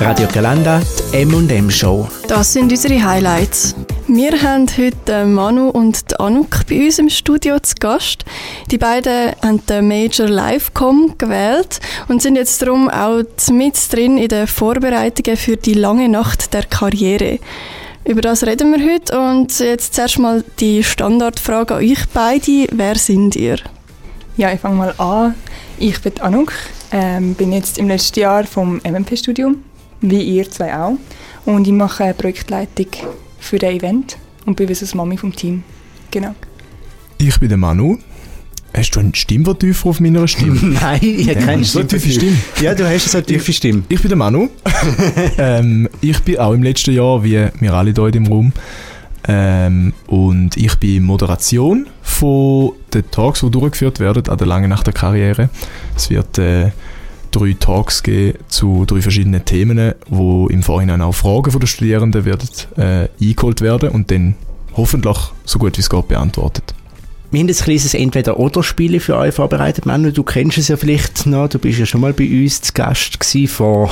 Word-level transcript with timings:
Radio 0.00 0.26
Galanda, 0.32 0.82
die 1.12 1.22
M&M 1.22 1.70
Show. 1.70 2.08
Das 2.26 2.52
sind 2.52 2.70
unsere 2.70 3.02
Highlights. 3.02 3.74
Wir 4.08 4.32
haben 4.42 4.66
heute 4.76 5.24
Manu 5.24 5.68
und 5.68 6.20
Anuk 6.20 6.66
bei 6.68 6.84
uns 6.84 6.98
im 6.98 7.08
Studio 7.08 7.58
zu 7.60 7.76
Gast. 7.78 8.24
Die 8.70 8.76
beiden 8.76 9.32
haben 9.40 9.64
den 9.66 9.88
Major 9.88 10.28
Livecom 10.28 11.14
gewählt 11.16 11.80
und 12.08 12.20
sind 12.20 12.36
jetzt 12.36 12.60
darum 12.60 12.90
auch 12.90 13.22
mit 13.50 13.92
drin 13.92 14.18
in 14.18 14.28
den 14.28 14.46
Vorbereitungen 14.46 15.36
für 15.36 15.56
die 15.56 15.74
lange 15.74 16.08
Nacht 16.08 16.52
der 16.52 16.64
Karriere. 16.64 17.38
Über 18.04 18.20
das 18.20 18.44
reden 18.44 18.72
wir 18.72 18.92
heute 18.92 19.18
und 19.18 19.58
jetzt 19.60 19.94
zuerst 19.94 20.18
mal 20.18 20.44
die 20.60 20.82
Standardfrage 20.82 21.76
an 21.76 21.80
euch 21.80 22.04
beide. 22.12 22.66
Wer 22.72 22.96
sind 22.96 23.36
ihr? 23.36 23.58
Ja, 24.36 24.52
ich 24.52 24.60
fange 24.60 24.74
mal 24.74 24.94
an. 24.98 25.34
Ich 25.78 26.00
bin 26.02 26.20
Anuk, 26.20 26.52
ähm, 26.90 27.34
bin 27.34 27.52
jetzt 27.52 27.78
im 27.78 27.88
letzten 27.88 28.20
Jahr 28.20 28.44
vom 28.44 28.80
MMP-Studium, 28.84 29.62
wie 30.10 30.22
ihr 30.22 30.50
zwei 30.50 30.76
auch. 30.76 30.98
Und 31.44 31.66
ich 31.66 31.72
mache 31.72 32.14
Projektleitung 32.14 32.86
für 33.38 33.58
das 33.58 33.70
Event 33.70 34.16
und 34.46 34.56
bin 34.56 34.68
wie 34.68 34.96
Mami 34.96 35.16
vom 35.16 35.34
Team. 35.34 35.62
Genau. 36.10 36.34
Ich 37.18 37.38
bin 37.38 37.48
der 37.48 37.58
Manu. 37.58 37.98
Hast 38.76 38.90
du 38.96 39.00
einen 39.00 39.14
Stimmvertiefer 39.14 39.90
auf 39.90 40.00
meiner 40.00 40.26
Stimme? 40.26 40.58
Nein, 40.80 41.00
ich 41.00 41.28
habe 41.28 41.40
keine 41.40 41.64
so 41.64 41.82
tiefe 41.84 42.10
Stimme. 42.10 42.36
Ja, 42.60 42.74
du 42.74 42.88
hast 42.88 43.08
so 43.08 43.18
eine 43.18 43.26
tiefe 43.26 43.52
Stimme. 43.52 43.84
Ich 43.88 44.00
bin 44.00 44.08
der 44.08 44.18
Manu. 44.18 44.48
ähm, 45.38 45.88
ich 46.00 46.20
bin 46.20 46.38
auch 46.38 46.52
im 46.52 46.62
letzten 46.62 46.92
Jahr, 46.92 47.22
wie 47.22 47.48
wir 47.60 47.72
alle 47.72 47.92
hier 47.92 48.14
im 48.14 48.26
Raum. 48.26 48.52
Ähm, 49.26 49.94
und 50.06 50.56
ich 50.56 50.74
bin 50.76 51.04
Moderation 51.04 51.86
von 52.02 52.72
den 52.92 53.10
Talks, 53.10 53.40
die 53.40 53.50
durchgeführt 53.50 54.00
werden 54.00 54.28
an 54.28 54.38
der 54.38 54.46
langen 54.46 54.70
Nacht 54.70 54.86
der 54.86 54.92
Karriere. 54.92 55.50
Es 55.96 56.10
wird 56.10 56.38
äh, 56.38 56.72
drei 57.34 57.54
Talks 57.58 58.02
geben 58.02 58.38
zu 58.48 58.84
drei 58.86 59.02
verschiedenen 59.02 59.44
Themen, 59.44 59.94
wo 60.08 60.46
im 60.48 60.62
Vorhinein 60.62 61.02
auch 61.02 61.14
Fragen 61.14 61.50
von 61.50 61.60
den 61.60 61.66
Studierenden 61.66 62.24
werden, 62.24 62.48
äh, 62.76 63.08
eingeholt 63.20 63.60
werden 63.60 63.90
und 63.90 64.10
dann 64.10 64.36
hoffentlich 64.76 65.18
so 65.44 65.58
gut 65.58 65.76
wie 65.76 65.80
es 65.80 65.90
geht 65.90 66.08
beantwortet. 66.08 66.74
Wir 67.30 67.40
haben 67.40 67.48
ein 67.48 67.54
kleines 67.54 67.94
Entweder-Oder-Spiel 67.94 69.00
für 69.00 69.16
euch 69.16 69.34
vorbereitet. 69.34 69.86
Manu, 69.86 70.12
du 70.12 70.22
kennst 70.22 70.56
es 70.56 70.68
ja 70.68 70.76
vielleicht 70.76 71.26
noch. 71.26 71.48
Du 71.48 71.58
bist 71.58 71.80
ja 71.80 71.86
schon 71.86 72.00
mal 72.00 72.12
bei 72.12 72.28
uns 72.28 72.60
zu 72.60 72.72
Gast 72.72 73.18
gewesen 73.18 73.48
vor 73.48 73.90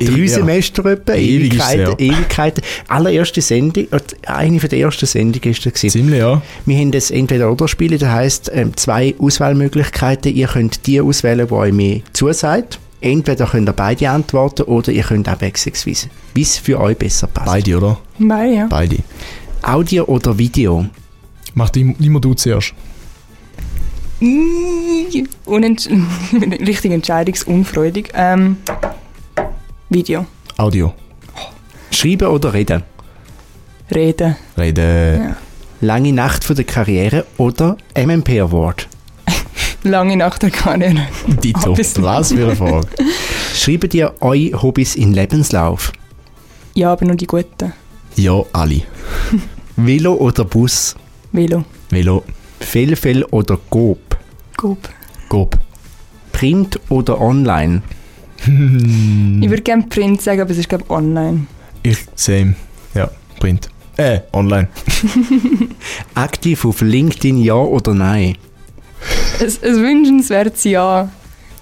drei 0.00 0.18
Ja. 0.18 0.28
Semester 0.28 0.84
etwa. 0.86 1.14
Ewig 1.14 1.54
ist 1.54 1.62
es 1.62 1.98
Ewigkeiten. 1.98 2.62
Allererste 2.88 3.40
Sendung, 3.40 3.84
äh, 3.90 4.00
eine 4.26 4.60
von 4.60 4.68
der 4.68 4.78
ersten 4.80 5.06
Sendungen 5.06 5.50
ist 5.50 5.64
das 5.64 5.74
gewesen. 5.74 5.90
Ziemlich, 5.90 6.18
ja. 6.18 6.42
Wir 6.66 6.78
haben 6.78 6.90
das 6.90 7.10
Entweder-Oder-Spiel, 7.10 7.98
das 7.98 8.08
heisst, 8.08 8.50
ähm, 8.52 8.76
zwei 8.76 9.14
Auswahlmöglichkeiten. 9.18 10.34
Ihr 10.34 10.48
könnt 10.48 10.86
die 10.86 11.00
auswählen, 11.00 11.46
die 11.46 11.52
euch 11.54 11.72
mehr 11.72 12.00
zusagt. 12.12 12.78
Entweder 13.00 13.46
könnt 13.46 13.68
ihr 13.68 13.72
beide 13.72 14.10
antworten 14.10 14.62
oder 14.62 14.92
ihr 14.92 15.02
könnt 15.02 15.28
auch 15.28 15.40
wechselweise, 15.40 16.08
wie 16.34 16.42
es 16.42 16.58
für 16.58 16.78
euch 16.80 16.98
besser 16.98 17.28
passt. 17.28 17.46
Beide, 17.46 17.76
oder? 17.78 17.98
Beide, 18.18 18.54
ja. 18.54 18.66
Beide. 18.66 18.96
Audio 19.62 20.04
oder 20.04 20.36
Video? 20.36 20.86
Mach 21.54 21.70
die, 21.70 21.94
immer 22.00 22.20
du 22.20 22.34
zuerst. 22.34 22.74
Unent 25.46 25.88
ich 26.32 26.38
bin 26.38 26.52
richtig 26.52 26.92
entscheidungsunfreudig. 26.92 28.10
Ähm, 28.14 28.58
Video. 29.92 30.24
Audio. 30.56 30.94
Schreiben 31.90 32.28
oder 32.28 32.54
reden? 32.54 32.84
Reden. 33.92 34.36
Reden. 34.56 35.20
Ja. 35.20 35.36
Lange 35.80 36.12
Nacht 36.12 36.44
von 36.44 36.54
der 36.54 36.64
Karriere 36.64 37.26
oder 37.38 37.76
MMP 37.96 38.40
Award? 38.40 38.86
Lange 39.82 40.16
nach 40.16 40.38
der 40.38 40.52
Karriere. 40.52 41.08
Dito. 41.42 41.76
Was 41.76 42.28
für 42.32 42.44
eine 42.44 42.54
Frage. 42.54 42.86
Schreibt 43.52 43.92
ihr 43.94 44.14
eure 44.20 44.62
Hobbys 44.62 44.94
in 44.94 45.12
Lebenslauf? 45.12 45.92
Ja, 46.74 46.92
aber 46.92 47.06
nur 47.06 47.16
die 47.16 47.26
guten. 47.26 47.72
Ja, 48.14 48.44
alle. 48.52 48.82
Velo 49.76 50.14
oder 50.14 50.44
Bus? 50.44 50.94
Velo. 51.32 51.64
Velo. 51.88 52.22
Fellfell 52.60 53.24
oder 53.24 53.58
Coop? 53.68 54.16
Gut. 54.56 54.88
Gob. 55.28 55.58
Print 56.30 56.78
oder 56.90 57.20
online? 57.20 57.82
Ich 58.46 59.50
würde 59.50 59.62
gerne 59.62 59.82
Print 59.84 60.22
sagen, 60.22 60.40
aber 60.40 60.50
es 60.50 60.58
ist 60.58 60.68
glaube 60.68 60.84
ich 60.84 60.90
online. 60.90 61.46
Ich, 61.82 61.98
same. 62.14 62.54
Ja, 62.94 63.10
Print. 63.38 63.68
Äh, 63.96 64.20
online. 64.32 64.68
Aktiv 66.14 66.64
auf 66.64 66.80
LinkedIn 66.80 67.38
ja 67.42 67.54
oder 67.54 67.92
nein? 67.92 68.36
Es, 69.40 69.62
ein 69.62 69.76
wünschenswertes 69.76 70.64
Ja, 70.64 71.10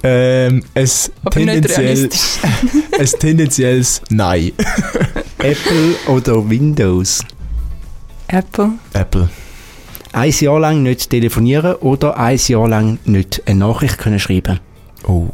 Ähm, 0.03 0.63
es 0.75 1.11
aber 1.25 1.41
nicht 1.41 1.49
tendenziell, 1.49 1.87
realistisch. 1.87 2.39
es 2.99 3.13
tendenzielles 3.13 4.03
Nein. 4.11 4.53
Apple 5.39 5.95
oder 6.07 6.49
Windows? 6.49 7.25
Apple. 8.29 8.73
Apple. 8.93 9.29
Ein 10.13 10.33
Jahr 10.39 10.61
lang 10.61 10.83
nicht 10.83 11.11
telefonieren 11.11 11.75
oder 11.77 12.17
ein 12.17 12.39
Jahr 12.39 12.69
lang 12.69 12.99
nicht 13.05 13.43
eine 13.47 13.59
Nachricht 13.61 13.99
können 13.99 14.19
schreiben? 14.19 14.61
Oh. 15.05 15.29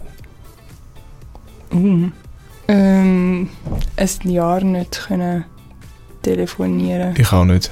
Uh. 1.75 2.11
Ähm, 2.69 3.49
ein 3.97 4.31
Jahr 4.31 4.63
nicht 4.63 5.07
können 5.07 5.45
telefonieren. 6.23 7.15
Ich 7.19 7.33
auch 7.33 7.45
nicht. 7.45 7.71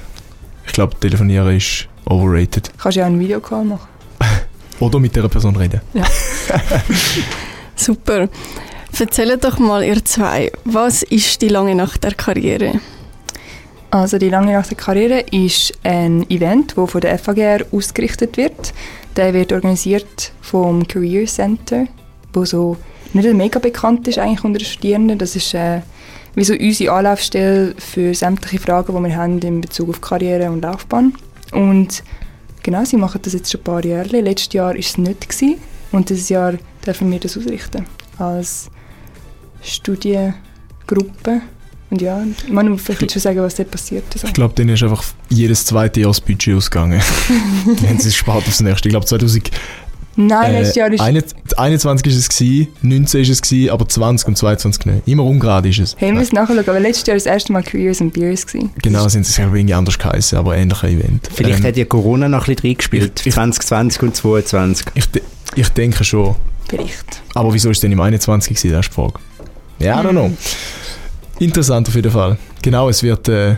Ich 0.65 0.73
glaube, 0.73 0.99
telefonieren 0.99 1.55
ist 1.55 1.87
overrated. 2.05 2.71
Kannst 2.77 2.97
ja 2.97 3.03
auch 3.03 3.07
einen 3.07 3.19
Videocall 3.19 3.63
machen. 3.65 3.87
Oder 4.79 4.99
mit 4.99 5.15
der 5.15 5.27
Person 5.27 5.55
reden. 5.55 5.81
Super. 7.75 8.29
Erzählt 8.99 9.43
doch 9.43 9.57
mal, 9.57 9.83
ihr 9.83 10.05
zwei, 10.05 10.51
was 10.65 11.03
ist 11.03 11.41
die 11.41 11.47
lange 11.47 11.75
Nacht 11.75 12.03
der 12.03 12.13
Karriere? 12.13 12.79
Also 13.89 14.17
die 14.17 14.29
lange 14.29 14.53
Nacht 14.53 14.69
der 14.69 14.77
Karriere 14.77 15.19
ist 15.31 15.73
ein 15.83 16.29
Event, 16.29 16.75
das 16.77 16.91
von 16.91 17.01
der 17.01 17.17
FAGR 17.17 17.65
ausgerichtet 17.71 18.37
wird. 18.37 18.73
Der 19.15 19.33
wird 19.33 19.51
organisiert 19.51 20.31
vom 20.41 20.87
Career 20.87 21.25
Center, 21.25 21.87
wo 22.33 22.45
so 22.45 22.77
nicht 23.13 23.33
mega 23.33 23.59
bekannt 23.59 24.07
ist 24.07 24.17
eigentlich 24.17 24.43
unter 24.43 24.59
den 24.59 24.65
Studierenden. 24.65 25.17
Das 25.17 25.35
ist 25.35 25.53
äh, 25.53 25.81
wie 26.35 26.43
so 26.43 26.53
unsere 26.53 26.93
Anlaufstelle 26.93 27.75
für 27.77 28.13
sämtliche 28.13 28.59
Fragen, 28.59 28.95
die 28.95 29.09
wir 29.09 29.15
haben 29.15 29.39
in 29.39 29.61
Bezug 29.61 29.89
auf 29.89 30.01
Karriere 30.01 30.49
und 30.49 30.61
Laufbahn. 30.61 31.13
Und 31.51 32.03
genau, 32.63 32.83
sie 32.85 32.97
machen 32.97 33.21
das 33.21 33.33
jetzt 33.33 33.51
schon 33.51 33.61
ein 33.61 33.65
paar 33.65 33.85
Jahre. 33.85 34.21
Letztes 34.21 34.53
Jahr 34.53 34.69
war 34.69 34.75
es 34.75 34.97
nicht. 34.97 35.29
Gewesen. 35.29 35.57
Und 35.91 36.09
dieses 36.09 36.29
Jahr 36.29 36.53
dürfen 36.85 37.11
wir 37.11 37.19
das 37.19 37.37
ausrichten 37.37 37.85
als 38.17 38.69
Studiengruppe. 39.61 41.41
Und 41.89 42.01
ja, 42.01 42.23
man 42.49 42.69
muss 42.69 42.81
vielleicht 42.81 43.11
schon 43.11 43.21
sagen, 43.21 43.39
was 43.41 43.53
dort 43.53 43.69
passiert 43.69 44.03
ist. 44.15 44.23
Ich 44.23 44.33
glaube, 44.33 44.55
denen 44.55 44.69
ist 44.71 44.81
einfach 44.81 45.03
jedes 45.29 45.63
zweite 45.65 45.99
Jahr 45.99 46.09
das 46.09 46.21
Budget 46.21 46.55
ausgegangen. 46.55 46.99
Haben 47.87 47.99
sie 47.99 48.07
es 48.07 48.15
spart 48.15 48.47
aufs 48.47 48.61
nächste. 48.61 48.89
Ich 48.89 48.93
glaube, 48.93 49.05
2000. 49.05 49.51
Nein, 50.15 50.51
äh, 50.53 50.59
letztes 50.59 50.75
Jahr 50.75 50.91
ist... 50.93 51.01
21 51.57 52.07
ist 52.07 52.17
es 52.17 52.29
gewesen, 52.29 52.67
19 52.81 53.21
ist 53.21 53.29
es 53.29 53.41
gewesen, 53.41 53.69
aber 53.71 53.87
20 53.87 54.27
und 54.27 54.37
22 54.37 54.85
nicht. 54.85 55.07
Immer 55.07 55.23
ungerade 55.23 55.69
ist 55.69 55.79
es. 55.79 55.95
Hey, 55.97 56.11
wir 56.11 56.19
müssen 56.19 56.35
nachschauen, 56.35 56.59
aber 56.59 56.79
letztes 56.79 57.07
Jahr 57.07 57.13
war 57.15 57.19
das 57.19 57.25
erste 57.25 57.51
Mal 57.53 57.63
Careers 57.63 57.99
and 58.01 58.13
Beers. 58.13 58.45
Gewesen. 58.45 58.69
Genau, 58.81 59.07
sind 59.07 59.25
es 59.25 59.37
irgendwie 59.37 59.73
anders 59.73 59.97
geheißen, 59.97 60.37
aber 60.37 60.55
ähnlicher 60.55 60.87
Event. 60.87 61.27
Vielleicht 61.33 61.59
Ähm, 61.59 61.65
hat 61.65 61.77
ja 61.77 61.85
Corona 61.85 62.29
noch 62.29 62.47
ein 62.47 62.55
bisschen 62.55 62.69
reingespielt. 62.71 63.19
ich- 63.21 63.27
ich- 63.27 63.33
2020 63.33 64.01
und 64.03 64.15
2022. 64.15 64.87
ich, 64.95 65.05
de- 65.09 65.23
ich 65.55 65.69
denke 65.69 66.03
schon. 66.03 66.35
Vielleicht. 66.69 67.21
Aber 67.33 67.53
wieso 67.53 67.69
ist 67.69 67.77
es 67.77 67.81
denn 67.81 67.91
im 67.91 67.99
21 67.99 68.55
gewesen? 68.55 68.71
Das 68.73 68.85
ist 68.85 68.91
die 68.91 68.95
Frage. 68.95 69.13
Ja, 69.79 69.99
I 70.01 70.05
don't 70.05 70.11
know. 70.11 70.31
Interessant 71.39 71.87
auf 71.87 71.95
jeden 71.95 72.11
Fall. 72.11 72.37
Genau, 72.61 72.87
es 72.89 73.01
wird 73.03 73.27
äh, 73.27 73.55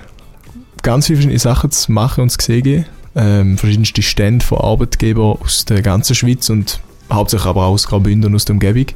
ganz 0.81 1.07
viele 1.07 1.17
verschiedene 1.17 1.39
Sachen 1.39 1.69
zu 1.71 1.91
machen 1.91 2.21
und 2.21 2.29
zu 2.29 2.37
sehen 2.41 2.63
geben. 2.63 2.85
Ähm, 3.15 3.57
verschiedenste 3.57 4.01
Stände 4.01 4.45
von 4.45 4.57
Arbeitgebern 4.59 5.37
aus 5.41 5.65
der 5.65 5.81
ganzen 5.81 6.15
Schweiz 6.15 6.49
und 6.49 6.79
hauptsächlich 7.11 7.47
aber 7.47 7.65
auch 7.65 7.71
aus 7.73 7.87
Graubünden 7.87 8.31
und 8.31 8.35
aus 8.35 8.45
der 8.45 8.53
Umgebung, 8.53 8.87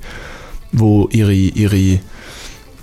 wo 0.72 1.08
ihre, 1.12 1.34
ihre 1.34 2.00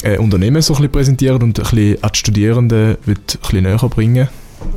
äh, 0.03 0.19
Unternehmen 0.19 0.63
so 0.63 0.73
ein 0.75 0.77
bisschen 0.77 0.93
präsentieren 0.93 1.43
und 1.43 1.59
ein 1.59 1.63
bisschen 1.63 2.03
an 2.03 2.11
die 2.15 2.19
Studierenden 2.19 2.97
wird 3.05 3.35
ein 3.35 3.41
bisschen 3.41 3.63
näher 3.65 3.89
bringen. 3.91 4.29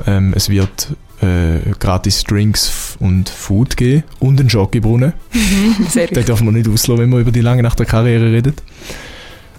Ähm, 0.05 0.33
es 0.35 0.49
wird 0.49 0.89
äh, 1.21 1.59
gratis 1.79 2.23
Drinks 2.23 2.97
und 2.99 3.29
Food 3.29 3.77
geben 3.77 4.03
und 4.19 4.39
einen 4.39 4.49
Schokobrunnen. 4.49 5.13
Den 5.95 6.25
darf 6.25 6.41
man 6.41 6.53
nicht 6.53 6.67
auslassen, 6.67 7.01
wenn 7.03 7.09
man 7.09 7.21
über 7.21 7.31
die 7.31 7.41
lange 7.41 7.63
Nacht 7.63 7.79
der 7.79 7.85
Karriere 7.85 8.31
redet. 8.31 8.61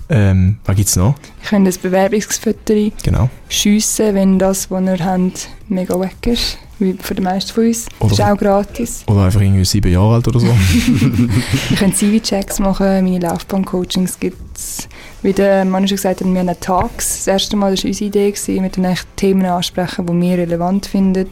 Ähm, 0.09 0.59
was 0.65 0.77
gibt 0.77 0.89
es 0.89 0.97
noch? 0.97 1.15
Ich 1.43 1.49
könnte 1.51 1.71
ein 1.71 1.77
Bewerbungsfoto 1.81 2.93
Genau. 3.03 3.31
schiessen, 3.49 4.15
wenn 4.15 4.39
das, 4.39 4.71
was 4.71 4.83
ihr 4.83 5.05
habt, 5.05 5.49
mega 5.69 5.99
weg 6.01 6.27
ist. 6.27 6.59
Wie 6.81 6.95
für 6.95 7.15
die 7.15 7.23
meisten 7.23 7.53
von 7.53 7.67
uns. 7.67 7.87
Oder- 8.01 8.13
ist 8.13 8.21
auch 8.23 8.37
gratis. 8.37 9.05
Oder 9.07 9.25
einfach 9.25 9.41
irgendwie 9.41 9.65
sieben 9.65 9.93
Jahre 9.93 10.15
alt 10.15 10.27
oder 10.27 10.41
so. 10.41 10.47
Wir 11.69 11.77
können 11.77 11.95
CV-Checks 11.95 12.59
machen, 12.59 13.05
meine 13.05 13.19
Laufbahn-Coachings 13.21 14.19
gibt 14.19 14.57
es. 14.57 14.89
Wie 15.23 15.35
der 15.35 15.65
Mann 15.67 15.87
schon 15.87 15.97
gesagt 15.97 16.21
hat, 16.21 16.27
wir 16.27 16.41
haben 16.41 16.61
Talks. 16.61 17.19
Das 17.19 17.27
erste 17.27 17.57
Mal 17.57 17.67
war 17.77 17.85
unsere 17.85 18.05
Idee, 18.07 18.31
gewesen, 18.31 18.63
wir 18.63 18.71
dann 18.71 18.85
echt 18.87 19.07
Themen 19.17 19.45
ansprechen, 19.45 20.07
die 20.07 20.21
wir 20.21 20.39
relevant 20.39 20.87
finden 20.87 21.29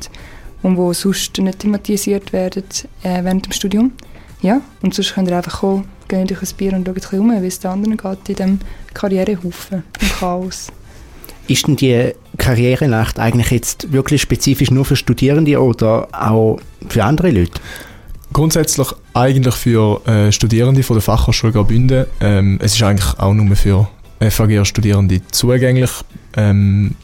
und 0.63 0.77
die 0.77 0.95
sonst 0.95 1.39
nicht 1.39 1.61
thematisiert 1.61 2.33
werden 2.33 2.65
äh, 3.03 3.25
während 3.25 3.47
dem 3.47 3.53
Studium. 3.53 3.93
Ja, 4.43 4.61
und 4.83 4.95
sonst 4.95 5.15
könnt 5.15 5.29
ihr 5.29 5.37
einfach 5.37 5.61
kommen, 5.61 5.89
gehen 6.07 6.27
durch 6.27 6.43
ein 6.43 6.57
Bier 6.57 6.75
und 6.75 6.85
schauen 6.87 6.89
ein 6.89 6.95
bisschen 6.95 7.21
um, 7.21 7.43
wie 7.43 7.47
es 7.47 7.59
den 7.59 7.71
anderen 7.71 7.97
geht 7.97 8.29
in 8.29 8.35
diesem 8.35 8.59
Karrierehaufen, 8.95 9.83
im 10.01 10.09
Chaos. 10.21 10.69
Ist 11.49 11.67
denn 11.67 11.77
die 11.77 12.13
Karrierenacht 12.37 13.19
eigentlich 13.19 13.51
jetzt 13.51 13.91
wirklich 13.91 14.21
spezifisch 14.21 14.71
nur 14.71 14.85
für 14.85 14.97
Studierende 14.97 15.61
oder 15.61 16.09
auch 16.13 16.61
für 16.89 17.03
andere 17.03 17.31
Leute? 17.31 17.61
Grundsätzlich 18.35 18.89
eigentlich 19.15 19.55
für 19.55 20.07
äh, 20.07 20.31
Studierende 20.31 20.83
von 20.83 20.97
der 20.97 21.03
Fachhochschule 21.03 21.55
Graubünden. 21.55 22.05
Ähm, 22.21 22.59
es 22.63 22.75
ist 22.75 22.83
eigentlich 22.83 23.19
auch 23.19 23.33
nur 23.33 23.57
für 23.57 23.89
FAG-Studierende 24.21 25.23
zugänglich. 25.31 25.91
Ähm, 26.37 26.95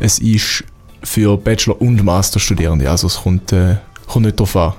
es 0.00 0.18
ist 0.18 0.64
für 1.04 1.36
Bachelor- 1.36 1.80
und 1.80 2.02
Masterstudierende, 2.04 2.90
also 2.90 3.06
es 3.06 3.22
kommt, 3.22 3.52
äh, 3.52 3.76
kommt 4.06 4.26
nicht 4.26 4.38
darauf 4.38 4.56
an, 4.56 4.72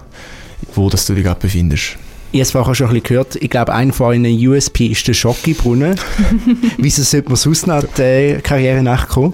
wo 0.76 0.90
das 0.90 1.06
du 1.06 1.16
dich 1.16 1.24
gerade 1.24 1.40
befindest. 1.40 1.98
Ich 2.34 2.40
habe 2.40 2.44
es 2.44 2.52
vorher 2.52 2.76
schon 2.76 2.88
ein 2.88 2.94
bisschen 2.94 3.10
gehört, 3.10 3.36
ich 3.36 3.50
glaube, 3.50 3.74
ein 3.74 3.92
von 3.92 4.08
euren 4.08 4.48
USP 4.48 4.88
ist 4.88 5.06
der 5.06 5.14
Schocki-Brunnen. 5.14 6.00
Wieso 6.78 7.04
sollte 7.04 7.28
man 7.28 7.36
sonst 7.36 7.68
nach 7.68 7.84
der 7.98 8.40
Karriere 8.40 8.82
nachkommen? 8.82 9.34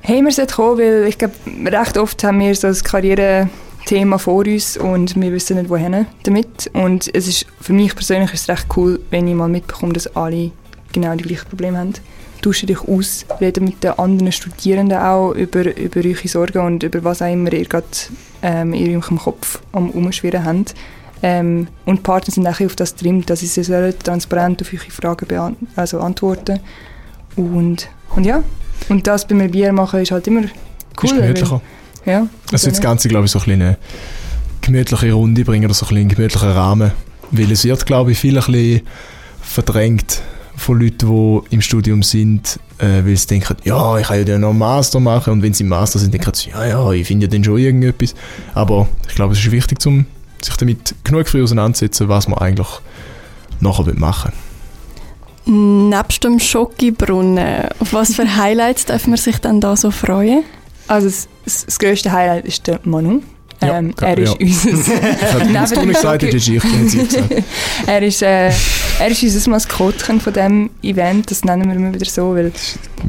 Hey, 0.00 0.22
wir 0.24 0.32
sollten 0.32 0.54
kommen, 0.54 0.78
weil 0.78 1.04
ich 1.06 1.18
glaube, 1.18 1.34
recht 1.66 1.98
oft 1.98 2.24
haben 2.24 2.40
wir 2.40 2.54
so 2.54 2.68
ein 2.68 2.74
Karrierethema 2.74 4.16
vor 4.16 4.46
uns 4.46 4.78
und 4.78 5.20
wir 5.20 5.32
wissen 5.32 5.58
nicht, 5.58 5.68
wohin 5.68 6.06
damit. 6.22 6.70
Und 6.72 7.14
es 7.14 7.28
ist, 7.28 7.44
für 7.60 7.74
mich 7.74 7.94
persönlich 7.94 8.32
ist 8.32 8.44
es 8.44 8.48
recht 8.48 8.68
cool, 8.74 9.00
wenn 9.10 9.28
ich 9.28 9.34
mal 9.34 9.50
mitbekomme, 9.50 9.92
dass 9.92 10.16
alle 10.16 10.50
genau 10.94 11.14
die 11.16 11.24
gleichen 11.24 11.46
Probleme 11.50 11.76
haben. 11.76 11.92
Tausche 12.40 12.64
dich 12.64 12.80
aus, 12.80 13.26
rede 13.38 13.60
mit 13.60 13.84
den 13.84 13.98
anderen 13.98 14.32
Studierenden 14.32 14.96
auch 14.96 15.32
über, 15.32 15.76
über 15.76 16.00
eure 16.02 16.28
Sorgen 16.28 16.60
und 16.60 16.82
über 16.84 17.04
was 17.04 17.20
auch 17.20 17.30
immer 17.30 17.52
ihr 17.52 17.66
gerade 17.66 17.86
ähm, 18.40 18.72
in 18.72 18.96
eurem 18.96 19.18
Kopf 19.18 19.60
am 19.72 19.90
Umschwirren 19.90 20.44
habt. 20.46 20.74
Ähm, 21.26 21.68
und 21.86 21.96
die 21.96 22.02
Partner 22.02 22.34
sind 22.34 22.46
auch 22.46 22.60
auf 22.60 22.76
das 22.76 22.94
trimmt, 22.94 23.30
dass 23.30 23.40
sie 23.40 23.46
sollen 23.46 23.94
transparent 23.98 24.60
auf 24.60 24.70
eure 24.74 24.90
Fragen 24.90 25.56
also 25.74 26.00
antworten 26.00 26.60
und, 27.34 27.88
und 28.10 28.26
ja, 28.26 28.42
und 28.90 29.06
das 29.06 29.26
bei 29.26 29.34
einem 29.34 29.50
Bier 29.50 29.72
machen 29.72 30.00
ist 30.00 30.10
halt 30.10 30.26
immer 30.26 30.42
Ist 30.42 30.52
cool. 31.02 31.16
gemütlicher. 31.16 31.62
Ja, 32.04 32.26
Also 32.52 32.68
das 32.68 32.78
Ganze, 32.78 33.08
glaube 33.08 33.24
ich, 33.24 33.30
so 33.30 33.38
ein 33.38 33.44
bisschen 33.46 33.62
eine 33.62 33.78
gemütliche 34.60 35.12
Runde 35.14 35.46
bringen 35.46 35.64
oder 35.64 35.72
so 35.72 35.86
ein 35.86 35.88
bisschen 35.88 36.00
einen 36.02 36.08
gemütlichen 36.10 36.50
Rahmen. 36.50 36.92
Weil 37.30 37.50
es 37.50 37.64
wird, 37.64 37.86
glaube 37.86 38.12
ich, 38.12 38.18
viel 38.18 38.36
ein 38.36 38.44
bisschen 38.44 38.82
verdrängt 39.40 40.20
von 40.56 40.78
Leuten, 40.78 41.08
die 41.08 41.54
im 41.54 41.62
Studium 41.62 42.02
sind, 42.02 42.60
äh, 42.76 43.02
weil 43.02 43.16
sie 43.16 43.28
denken, 43.28 43.56
ja, 43.64 43.98
ich 43.98 44.08
kann 44.08 44.26
ja 44.26 44.38
noch 44.38 44.50
einen 44.50 44.58
Master 44.58 45.00
machen 45.00 45.32
und 45.32 45.42
wenn 45.42 45.54
sie 45.54 45.62
im 45.64 45.70
Master 45.70 45.98
sind, 45.98 46.12
denken 46.12 46.34
sie, 46.34 46.50
ja, 46.50 46.66
ja, 46.66 46.92
ich 46.92 47.06
finde 47.06 47.24
ja 47.24 47.32
dann 47.32 47.42
schon 47.42 47.56
irgendetwas. 47.56 48.14
Aber 48.52 48.86
ich 49.08 49.14
glaube, 49.14 49.32
es 49.32 49.38
ist 49.38 49.50
wichtig, 49.50 49.78
um 49.86 50.04
sich 50.44 50.56
damit 50.56 50.94
genug 51.04 51.28
früh 51.28 51.42
auseinanderzusetzen, 51.42 52.08
was 52.08 52.28
man 52.28 52.38
eigentlich 52.38 52.68
nachher 53.60 53.94
machen 53.94 54.32
will. 55.46 55.54
Nebst 55.54 56.24
dem 56.24 56.38
Schokibrunnen, 56.38 57.68
auf 57.78 57.92
was 57.92 58.14
für 58.14 58.36
Highlights 58.36 58.86
darf 58.86 59.06
man 59.06 59.16
sich 59.18 59.38
dann 59.38 59.60
da 59.60 59.76
so 59.76 59.90
freuen? 59.90 60.42
Also 60.88 61.08
das, 61.08 61.28
das, 61.44 61.66
das 61.66 61.78
grösste 61.78 62.12
Highlight 62.12 62.46
ist 62.46 62.66
der 62.66 62.80
Manu. 62.84 63.20
Ja, 63.62 63.78
Ähm, 63.78 63.94
klar, 63.94 64.10
er 64.12 64.18
ist 64.18 64.40
ja. 64.40 64.46
unser... 64.46 64.92
Das 65.52 65.70
dem 65.70 65.86
nicht 65.86 65.96
gesagt, 66.00 66.22
Schoki- 66.22 66.32
das 66.32 66.94
ist 66.94 67.16
ich, 67.16 67.44
er, 67.86 68.02
ist, 68.02 68.22
äh, 68.22 68.48
er 68.98 69.08
ist 69.08 69.22
unser 69.22 69.50
Maskottchen 69.50 70.20
von 70.20 70.32
diesem 70.32 70.70
Event, 70.82 71.30
das 71.30 71.44
nennen 71.44 71.68
wir 71.68 71.76
immer 71.76 71.94
wieder 71.94 72.06
so, 72.06 72.34
weil 72.34 72.52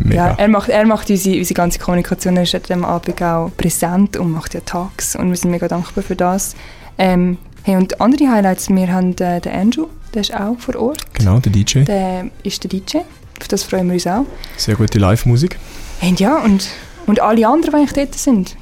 ja, 0.09 0.33
er 0.37 0.47
macht, 0.47 0.69
er 0.69 0.85
macht 0.85 1.09
unsere, 1.09 1.37
unsere 1.37 1.53
ganze 1.55 1.79
Kommunikation, 1.79 2.37
er 2.37 2.43
ist 2.43 2.53
an 2.55 2.61
diesem 2.61 2.85
Abend 2.85 3.21
auch 3.21 3.49
präsent 3.57 4.17
und 4.17 4.31
macht 4.31 4.53
ja 4.53 4.59
Tags 4.59 5.15
und 5.15 5.29
wir 5.29 5.35
sind 5.37 5.51
mega 5.51 5.67
dankbar 5.67 6.03
für 6.03 6.15
das. 6.15 6.55
Ähm, 6.97 7.37
hey, 7.63 7.75
und 7.75 7.99
andere 8.01 8.29
Highlights, 8.29 8.69
wir 8.69 8.91
haben 8.91 9.11
äh, 9.17 9.41
den 9.41 9.51
Andrew, 9.53 9.87
der 10.13 10.21
ist 10.21 10.33
auch 10.33 10.57
vor 10.59 10.75
Ort, 10.77 10.99
Genau, 11.13 11.39
der 11.39 11.51
DJ. 11.51 11.83
der 11.83 12.25
ist 12.43 12.63
der 12.63 12.69
DJ, 12.69 12.97
auf 13.39 13.47
das 13.49 13.63
freuen 13.63 13.87
wir 13.87 13.93
uns 13.95 14.07
auch. 14.07 14.25
Sehr 14.57 14.75
gute 14.75 14.97
Live-Musik. 14.99 15.57
Und 16.01 16.19
ja, 16.19 16.37
und, 16.43 16.67
und 17.05 17.19
alle 17.21 17.47
anderen, 17.47 17.71
die 17.71 17.77
eigentlich 17.77 17.93
dort 17.93 18.15
sind. 18.15 18.55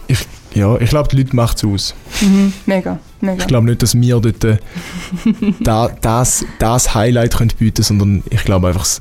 Ja, 0.56 0.78
ich 0.78 0.90
glaube, 0.90 1.10
die 1.10 1.18
Leute 1.18 1.36
machen 1.36 1.56
es 1.58 1.64
aus. 1.64 1.96
Mhm, 2.22 2.54
mega, 2.68 3.00
mega. 3.22 3.42
Ich 3.42 3.48
glaube 3.48 3.66
nicht, 3.66 3.82
dass 3.82 4.00
wir 4.00 4.20
dort 4.20 4.44
äh, 4.44 4.58
da, 5.62 5.90
das, 6.02 6.46
das 6.60 6.94
Highlight 6.94 7.36
können 7.38 7.52
bieten 7.58 7.82
sondern 7.84 8.24
ich 8.30 8.44
glaube 8.44 8.68
einfach 8.68 8.82
das, 8.84 9.00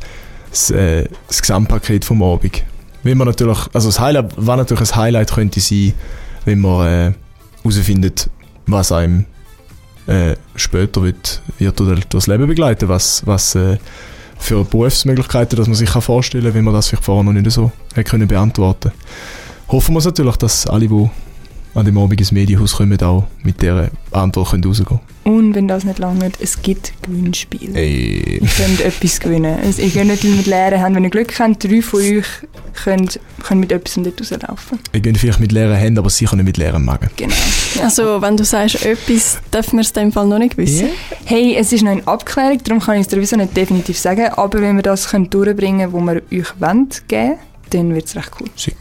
das, 0.50 0.70
äh, 0.70 1.08
das 1.28 1.40
Gesamtpaket 1.42 2.04
vom 2.04 2.22
Abend. 2.22 2.62
Wenn 3.02 3.18
man 3.18 3.26
natürlich, 3.26 3.58
also 3.72 3.88
das 3.88 4.00
Highlight, 4.00 4.32
was 4.36 4.56
natürlich 4.56 4.92
ein 4.92 4.96
Highlight 4.96 5.32
könnte 5.32 5.60
sein, 5.60 5.92
wenn 6.44 6.60
man 6.60 6.86
äh, 6.86 7.12
herausfindet, 7.62 8.30
was 8.66 8.92
einem 8.92 9.26
äh, 10.06 10.34
später 10.56 11.02
wird, 11.02 11.42
wird 11.58 12.14
das 12.14 12.26
Leben 12.26 12.46
begleiten, 12.46 12.88
was, 12.88 13.26
was 13.26 13.54
äh, 13.54 13.78
für 14.38 14.64
Berufsmöglichkeiten, 14.64 15.56
dass 15.56 15.68
man 15.68 15.76
sich 15.76 15.90
kann 15.90 16.02
vorstellen 16.02 16.44
kann, 16.44 16.54
wenn 16.54 16.64
man 16.64 16.74
das 16.74 16.88
vielleicht 16.88 17.04
vorher 17.04 17.24
noch 17.24 17.32
nicht 17.32 17.50
so 17.50 17.70
hat 17.94 18.06
können 18.06 18.26
beantworten. 18.26 18.92
Hoffen 19.68 19.94
wir 19.94 20.00
es 20.00 20.04
natürlich, 20.04 20.36
dass 20.36 20.66
alle, 20.66 20.88
die 20.88 21.10
an 21.74 21.86
dem 21.86 21.96
Abend 21.98 22.20
ins 22.20 22.32
Medienhaus 22.32 22.76
kommen, 22.76 23.00
auch 23.02 23.24
mit 23.42 23.62
dieser 23.62 23.90
Antwort 24.10 24.50
können 24.50 24.64
rausgehen 24.64 25.00
Und 25.24 25.54
wenn 25.54 25.68
das 25.68 25.84
nicht 25.84 25.98
langt, 25.98 26.38
es 26.40 26.60
gibt 26.60 26.92
Gewinnspiele. 27.02 27.78
Ey. 27.78 28.40
Ihr 28.40 28.48
könnt 28.48 28.80
etwas 28.80 29.20
gewinnen. 29.20 29.58
Also, 29.62 29.80
ihr 29.82 29.90
könnt 29.90 30.08
nicht 30.08 30.24
mit 30.24 30.46
Lehren 30.46 30.80
haben. 30.80 30.94
Wenn 30.94 31.04
ihr 31.04 31.10
Glück 31.10 31.38
habt, 31.38 31.64
drei 31.64 31.80
von 31.80 32.00
euch 32.00 32.26
können, 32.84 33.08
können 33.42 33.60
mit 33.60 33.72
etwas 33.72 33.94
dort 33.94 34.20
rauslaufen. 34.20 34.78
Wir 34.92 35.00
gehen 35.00 35.16
vielleicht 35.16 35.40
mit 35.40 35.52
leeren 35.52 35.76
Händen, 35.76 35.98
aber 35.98 36.10
sicher 36.10 36.36
nicht 36.36 36.44
mit 36.44 36.56
leeren 36.58 36.84
Magen. 36.84 37.08
Genau. 37.16 37.34
Also, 37.82 38.20
wenn 38.20 38.36
du 38.36 38.44
sagst 38.44 38.84
etwas, 38.84 39.38
dürfen 39.52 39.78
wir 39.78 39.80
es 39.80 39.90
in 39.90 39.94
dem 39.94 40.12
Fall 40.12 40.26
noch 40.26 40.38
nicht 40.38 40.56
wissen. 40.58 40.88
Hey, 41.24 41.56
es 41.56 41.72
ist 41.72 41.82
noch 41.82 41.92
in 41.92 42.06
Abklärung, 42.06 42.58
darum 42.64 42.80
kann 42.80 42.96
ich 42.96 43.02
es 43.02 43.08
dir 43.08 43.16
sowieso 43.16 43.36
nicht 43.36 43.56
definitiv 43.56 43.98
sagen. 43.98 44.28
Aber 44.34 44.60
wenn 44.60 44.76
wir 44.76 44.82
das 44.82 45.08
können 45.08 45.30
durchbringen 45.30 45.90
können, 45.90 45.92
wo 45.92 46.00
wir 46.00 46.22
euch 46.38 46.60
wollen, 46.60 46.88
geben, 47.08 47.36
dann 47.70 47.94
wird 47.94 48.06
es 48.06 48.16
recht 48.16 48.30
cool. 48.38 48.48
Schick. 48.56 48.76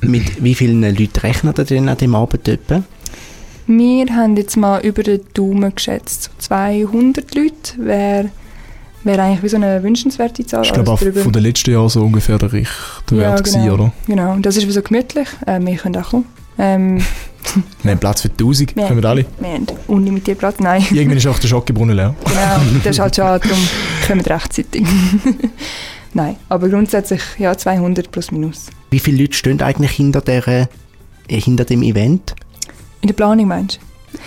Mit 0.00 0.42
wie 0.42 0.54
vielen 0.54 0.82
Leuten 0.82 1.20
rechnet 1.20 1.58
ihr 1.58 1.64
denn 1.64 1.88
an 1.88 1.96
dem 1.96 2.14
Abend 2.14 2.46
etwa? 2.48 2.82
Wir 3.66 4.06
haben 4.14 4.36
jetzt 4.36 4.56
mal 4.56 4.80
über 4.84 5.02
den 5.02 5.20
Daumen 5.34 5.74
geschätzt. 5.74 6.24
So 6.24 6.30
200 6.38 7.34
Leute 7.34 7.52
wäre 7.78 8.30
wär 9.02 9.18
eigentlich 9.22 9.42
wie 9.42 9.48
so 9.48 9.56
eine 9.56 9.82
wünschenswerte 9.82 10.44
Zahl. 10.46 10.62
Ich 10.64 10.72
glaube 10.72 10.96
von 10.96 11.32
den 11.32 11.42
letzten 11.42 11.70
Jahren 11.70 11.88
so 11.88 12.02
ungefähr 12.02 12.38
der 12.38 12.52
Richtwert 12.52 13.10
Ja, 13.12 13.34
gewesen, 13.36 13.62
genau. 13.62 13.74
oder? 13.74 13.92
Genau, 14.06 14.32
und 14.32 14.44
das 14.46 14.56
ist 14.56 14.66
wie 14.66 14.72
so 14.72 14.82
gemütlich. 14.82 15.28
Äh, 15.46 15.60
wir 15.60 15.76
können 15.76 15.96
auch 15.96 16.10
kommen. 16.10 16.26
Ähm, 16.58 17.02
Wir 17.84 17.92
haben 17.92 17.98
Platz 18.00 18.22
für 18.22 18.28
1000, 18.28 18.74
Ja. 18.76 18.88
können 18.88 19.00
wir 19.02 19.08
alle. 19.08 19.24
wir 19.38 19.48
haben 19.50 19.66
unlimitiert 19.86 20.38
Platz. 20.38 20.56
Nein, 20.58 20.84
Irgendwann 20.90 21.18
ist 21.18 21.26
auch 21.28 21.38
der 21.38 21.46
Schokibrunnen 21.46 21.94
leer. 21.94 22.14
genau. 22.24 22.78
Das 22.82 22.96
ist 22.96 22.98
halt 22.98 23.14
schade, 23.14 23.46
darum 23.48 23.68
kommen 24.06 24.24
wir 24.26 24.34
rechtzeitig. 24.34 24.84
Nein, 26.14 26.36
aber 26.48 26.68
grundsätzlich 26.68 27.20
ja 27.38 27.56
200 27.56 28.10
plus 28.10 28.30
minus. 28.30 28.66
Wie 28.90 28.98
viele 28.98 29.22
Leute 29.22 29.34
stehen 29.34 29.60
eigentlich 29.60 29.92
hinter, 29.92 30.20
der, 30.20 30.46
äh, 30.48 30.66
hinter 31.28 31.64
dem 31.64 31.82
Event? 31.82 32.34
In 33.00 33.08
der 33.08 33.14
Planung 33.14 33.46
meinst 33.48 33.78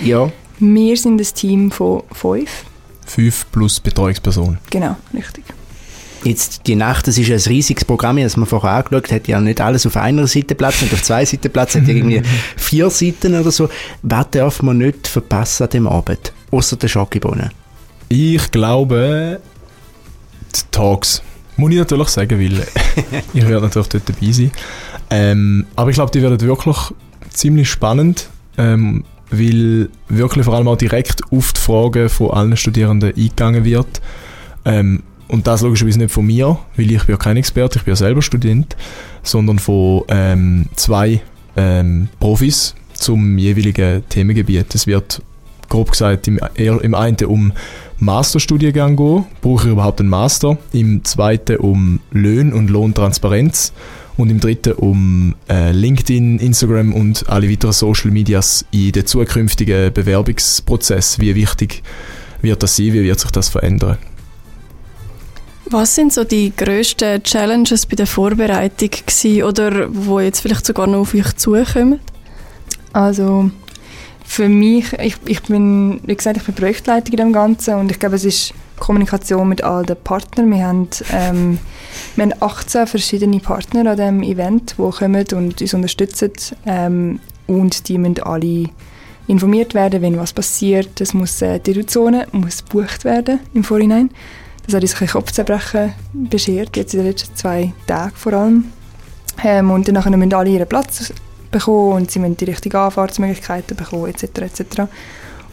Ja, 0.04 0.26
du? 0.28 0.32
Wir 0.60 0.96
sind 0.98 1.20
ein 1.20 1.24
Team 1.34 1.72
von 1.72 2.04
fünf. 2.12 2.66
5 3.08 3.48
plus 3.52 3.80
Betreuungsperson. 3.80 4.58
Genau, 4.70 4.96
richtig. 5.14 5.44
jetzt 6.24 6.68
die 6.68 6.76
Nacht, 6.76 7.08
das 7.08 7.18
ist 7.18 7.28
ja 7.28 7.36
ein 7.38 7.42
riesiges 7.42 7.86
Programm, 7.86 8.18
das 8.18 8.36
man 8.38 8.46
vorher 8.46 8.72
angeschaut 8.72 9.12
hat, 9.12 9.28
ja 9.28 9.40
nicht 9.40 9.62
alles 9.62 9.86
auf 9.88 9.96
einer 9.98 10.28
Seite 10.28 10.54
Platz, 10.54 10.82
nicht 10.82 10.94
auf 10.94 11.02
zwei 11.02 11.24
Seiten 11.26 11.50
Platz, 11.50 11.76
hat 11.76 11.88
ja 11.88 11.94
irgendwie 11.96 12.22
vier 12.58 12.90
Seiten 12.90 13.40
oder 13.40 13.52
so. 13.52 13.70
Was 14.04 14.28
darf 14.32 14.62
man 14.62 14.78
nicht 14.80 15.08
verpassen 15.08 15.64
an 15.64 15.70
dem 15.70 15.88
Abend? 15.88 16.34
Außer 16.52 16.76
der 16.76 16.88
Schokibohnen. 16.90 17.50
Ich 18.10 18.52
glaube, 18.52 19.40
die 20.56 20.60
Talks. 20.72 21.22
Muss 21.60 21.72
ich 21.72 21.78
natürlich 21.78 22.08
sagen, 22.08 22.40
weil 22.40 22.66
ich 23.34 23.48
werde 23.48 23.66
natürlich 23.66 23.90
dort 23.90 24.10
dabei 24.10 24.32
sein. 24.32 24.52
Ähm, 25.10 25.66
aber 25.76 25.90
ich 25.90 25.96
glaube, 25.96 26.12
die 26.12 26.22
werden 26.22 26.40
wirklich 26.40 26.78
ziemlich 27.30 27.70
spannend, 27.70 28.30
ähm, 28.58 29.04
weil 29.30 29.90
wirklich 30.08 30.46
vor 30.46 30.56
allem 30.56 30.70
auch 30.70 30.78
direkt 30.78 31.22
auf 31.32 31.52
die 31.52 31.60
Fragen 31.60 32.08
von 32.08 32.32
allen 32.32 32.56
Studierenden 32.56 33.10
eingegangen 33.10 33.66
wird. 33.66 34.02
Ähm, 34.64 35.04
und 35.28 35.48
das 35.48 35.62
logischerweise 35.62 36.00
nicht 36.00 36.12
von 36.12 36.26
mir, 36.26 36.58
weil 36.76 36.92
ich 36.92 37.04
bin 37.04 37.16
ja 37.16 37.18
kein 37.18 37.38
Experte, 37.38 37.80
ich 37.80 37.86
bin 37.86 37.92
ja 37.92 37.96
selber 37.96 38.22
Student, 38.22 38.76
sondern 39.22 39.60
von 39.60 40.04
ähm, 40.08 40.66
zwei 40.76 41.22
ähm, 41.56 42.08
Profis 42.20 42.74
zum 42.94 43.38
jeweiligen 43.38 44.08
Themengebiet. 44.08 44.74
Es 44.74 44.88
wird 44.88 45.22
grob 45.70 45.92
gesagt 45.92 46.28
im, 46.28 46.40
im 46.56 46.96
einen 46.96 47.18
um 47.26 47.54
Masterstudiengang 48.00 48.96
gehen, 48.96 49.26
brauche 49.42 49.68
ich 49.68 49.72
überhaupt 49.72 50.00
einen 50.00 50.10
Master, 50.10 50.58
im 50.74 51.04
zweiten 51.04 51.58
um 51.58 52.00
Löhne 52.12 52.56
und 52.56 52.70
Lohntransparenz 52.70 53.74
und 54.18 54.30
im 54.30 54.40
dritten 54.40 54.74
um 54.74 55.36
äh, 55.50 55.72
LinkedIn, 55.72 56.40
Instagram 56.40 56.94
und 56.94 57.30
alle 57.30 57.50
weiteren 57.50 57.74
Social 57.74 58.12
Medias 58.12 58.66
in 58.72 58.92
den 58.92 59.06
zukünftigen 59.06 59.94
Bewerbungsprozess. 59.94 61.20
Wie 61.20 61.36
wichtig 61.36 61.84
wird 62.42 62.62
das 62.64 62.76
sein, 62.76 62.94
wie 62.94 63.04
wird 63.04 63.20
sich 63.20 63.32
das 63.32 63.50
verändern? 63.50 63.98
Was 65.72 65.94
sind 65.94 66.12
so 66.12 66.24
die 66.24 66.52
grössten 66.56 67.22
Challenges 67.22 67.86
bei 67.86 67.96
der 67.96 68.08
Vorbereitung 68.08 68.90
gewesen, 68.90 69.44
oder 69.44 69.88
wo 69.90 70.20
jetzt 70.20 70.40
vielleicht 70.40 70.66
sogar 70.66 70.88
noch 70.88 71.02
auf 71.02 71.14
euch 71.14 71.36
zukommen? 71.36 72.00
Also 72.92 73.52
für 74.30 74.48
mich, 74.48 74.94
ich, 74.94 75.16
ich 75.26 75.42
bin, 75.42 76.02
wie 76.06 76.16
gesagt, 76.16 76.38
ich 76.38 76.44
bin 76.44 76.54
Projektleitung 76.54 77.14
in 77.14 77.18
dem 77.18 77.34
Ganzen 77.34 77.74
und 77.74 77.90
ich 77.90 77.98
glaube, 77.98 78.16
es 78.16 78.24
ist 78.24 78.54
Kommunikation 78.78 79.50
mit 79.50 79.64
all 79.64 79.84
den 79.84 79.98
Partnern. 79.98 80.52
Wir 80.52 80.68
haben, 80.68 80.88
ähm, 81.12 81.58
wir 82.16 82.26
haben 82.26 82.34
18 82.40 82.86
verschiedene 82.86 83.40
Partner 83.40 83.90
an 83.90 83.98
diesem 83.98 84.22
Event, 84.22 84.76
die 84.78 84.92
kommen 84.92 85.26
und 85.34 85.60
uns 85.60 85.74
unterstützen. 85.74 86.32
Ähm, 86.68 87.20
und 87.48 87.90
die 87.90 87.98
müssen 87.98 88.22
alle 88.22 88.70
informiert 89.26 89.74
werden, 89.74 90.04
wenn 90.04 90.20
was 90.20 90.32
passiert. 90.32 91.02
Es 91.02 91.16
muss, 91.16 91.42
äh, 91.42 91.60
die 91.60 91.84
Zone 91.88 92.28
muss 92.32 92.64
gebucht 92.64 93.06
werden 93.06 93.40
im 93.56 93.64
Vorhinein. 93.64 94.12
Das 94.68 94.76
hat 94.76 94.84
uns 94.84 95.02
ein 95.02 95.08
Kopfzerbrechen 95.08 95.94
beschert, 96.14 96.78
jetzt 96.78 96.94
in 96.94 97.00
den 97.00 97.08
letzten 97.08 97.36
zwei 97.36 97.74
Tagen 97.88 98.14
vor 98.16 98.34
allem. 98.34 98.66
Ähm, 99.44 99.72
und 99.72 99.88
dann 99.88 100.20
müssen 100.20 100.34
alle 100.36 100.52
ihren 100.52 100.70
Platz 100.70 101.12
bekommen 101.52 101.94
und 101.94 102.12
sie 102.12 102.20
müssen 102.20 102.38
die 102.38 102.46
richtigen 102.46 102.78
Anfahrtsmöglichkeiten 102.78 103.76
bekommen, 103.76 104.08
etc. 104.08 104.24
etc. 104.42 104.82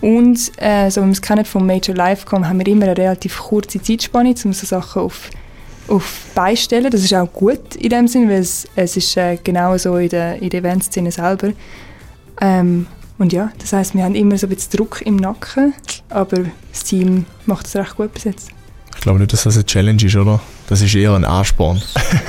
Und 0.01 0.53
äh, 0.59 0.91
so 0.91 1.03
wie 1.03 1.07
wir 1.07 1.13
es 1.13 1.23
kennen 1.23 1.45
vom 1.45 1.67
Major 1.67 1.95
Livecom, 1.95 2.49
haben 2.49 2.59
wir 2.59 2.67
immer 2.67 2.85
eine 2.87 2.97
relativ 2.97 3.39
kurze 3.39 3.81
Zeitspanne, 3.81 4.35
um 4.45 4.53
so 4.53 4.67
Sachen 4.67 5.03
auf, 5.03 5.31
auf 5.89 6.27
beistellen. 6.35 6.91
Das 6.91 7.03
ist 7.03 7.15
auch 7.15 7.33
gut 7.33 7.75
in 7.77 7.91
dem 7.91 8.09
Sinn, 8.09 8.29
weil 8.29 8.41
es, 8.41 8.67
es 8.77 8.97
ist 8.97 9.17
äh, 9.17 9.39
genau 9.43 9.77
so 9.79 9.97
in 9.97 10.11
der, 10.11 10.41
in 10.41 10.51
der 10.51 10.61
Eventszene 10.61 11.11
selber. 11.11 11.53
Ähm, 12.41 12.87
und 13.19 13.33
ja, 13.33 13.51
das 13.59 13.73
heißt, 13.73 13.95
wir 13.95 14.05
haben 14.05 14.15
immer 14.15 14.37
so 14.37 14.47
ein 14.47 14.55
bisschen 14.55 14.73
Druck 14.73 15.01
im 15.03 15.17
Nacken, 15.17 15.73
aber 16.11 16.45
das 16.71 16.85
Team 16.85 17.25
macht 17.47 17.67
es 17.67 17.75
recht 17.75 17.97
gut 17.97 18.13
bis 18.13 18.25
jetzt. 18.25 18.51
Ich 18.95 19.01
glaube 19.01 19.19
nicht, 19.19 19.33
dass 19.33 19.45
das 19.45 19.57
eine 19.57 19.65
Challenge 19.65 20.05
ist, 20.05 20.17
oder? 20.17 20.41
Das 20.69 20.83
ist 20.83 20.95
eher 20.95 21.13
ein 21.15 21.25
Ansporn. 21.25 21.81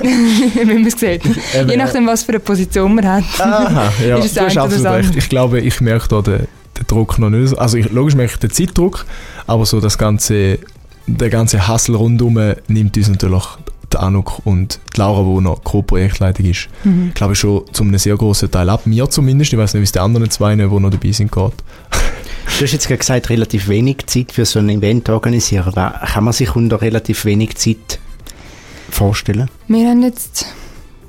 Wie 0.02 0.66
man 0.66 0.86
es 0.86 1.00
sieht. 1.00 1.24
Je 1.68 1.76
nachdem, 1.76 2.06
was 2.06 2.24
für 2.24 2.34
eine 2.34 2.40
Position 2.40 2.96
man 2.96 3.08
hat. 3.08 3.24
Aha, 3.40 3.92
ja, 4.08 4.18
ist 4.24 4.38
du 4.38 4.42
hast 4.42 4.58
absolut 4.58 4.86
recht. 4.86 5.16
Ich 5.16 5.30
glaube, 5.30 5.60
ich 5.60 5.82
merke 5.82 6.08
da 6.08 6.22
den, 6.22 6.48
den 6.78 6.88
Druck 6.88 7.18
noch 7.18 7.30
nicht. 7.30 7.58
Also 7.58 7.78
ich, 7.78 7.92
logisch 7.92 8.16
merke 8.16 8.34
ich 8.34 8.40
den 8.40 8.52
Zeitdruck, 8.52 9.06
aber 9.48 9.66
so 9.66 9.80
das 9.80 9.98
ganze, 9.98 10.60
der 11.08 11.30
ganze 11.30 11.68
Hassel 11.68 11.96
rundum 11.96 12.40
nimmt 12.68 12.96
uns 12.96 13.10
natürlich 13.10 13.44
die 13.92 13.98
Anuk 13.98 14.46
und 14.46 14.80
die 14.94 15.00
Laura, 15.00 15.24
die 15.24 15.42
noch 15.42 15.64
Co-Projektleitung 15.64 16.46
ist, 16.46 16.68
mhm. 16.84 17.12
glaube 17.14 17.34
ich 17.34 17.40
schon 17.40 17.64
zu 17.72 17.84
einem 17.84 17.98
sehr 17.98 18.18
großen 18.18 18.52
Teil 18.52 18.70
ab. 18.70 18.86
Mir 18.86 19.10
zumindest, 19.10 19.54
ich 19.54 19.60
weiß 19.60 19.74
nicht, 19.74 19.82
wie 19.82 19.86
es 19.86 19.92
die 19.94 20.00
anderen 20.00 20.30
zwei, 20.30 20.56
die 20.56 20.62
noch 20.62 20.90
dabei 20.90 21.12
sind, 21.12 21.32
geht. 21.32 21.54
Du 22.60 22.64
hast 22.64 22.72
jetzt 22.72 22.88
gesagt, 22.88 23.30
relativ 23.30 23.68
wenig 23.68 24.08
Zeit 24.08 24.32
für 24.32 24.46
so 24.46 24.60
ein 24.60 24.70
Event 24.70 25.10
organisieren. 25.10 25.74
Kann 25.74 26.24
man 26.24 26.34
sich 26.34 26.56
unter 26.56 26.82
relativ 26.82 27.26
wenig 27.26 27.56
Zeit 27.56 28.00
vorstellen? 28.90 29.50
Wir 29.68 29.90
haben 29.90 30.04
jetzt 30.04 30.46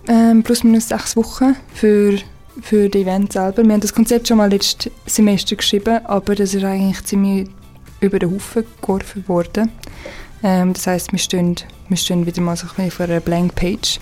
ähm, 0.08 0.42
plus 0.42 0.64
minus 0.64 0.88
sechs 0.88 1.16
Wochen 1.16 1.56
für, 1.74 2.18
für 2.60 2.88
das 2.88 3.00
Event 3.00 3.32
selber. 3.32 3.64
Wir 3.64 3.72
haben 3.72 3.80
das 3.80 3.94
Konzept 3.94 4.28
schon 4.28 4.38
mal 4.38 4.50
letztes 4.50 4.90
Semester 5.06 5.56
geschrieben, 5.56 6.04
aber 6.04 6.34
das 6.34 6.54
ist 6.54 6.64
eigentlich 6.64 7.04
ziemlich 7.04 7.48
über 8.00 8.18
den 8.18 8.32
Haufen 8.32 8.64
geworfen 8.80 9.26
worden. 9.28 9.70
Ähm, 10.42 10.72
das 10.72 10.86
heißt, 10.86 11.12
wir 11.12 11.18
stehen, 11.18 11.56
wir 11.88 11.96
stehen 11.96 12.26
wieder 12.26 12.40
mal 12.40 12.56
so 12.56 12.66
ein 12.76 12.90
vor 12.90 13.06
einer 13.06 13.20
Blank 13.20 13.54
Page. 13.54 13.98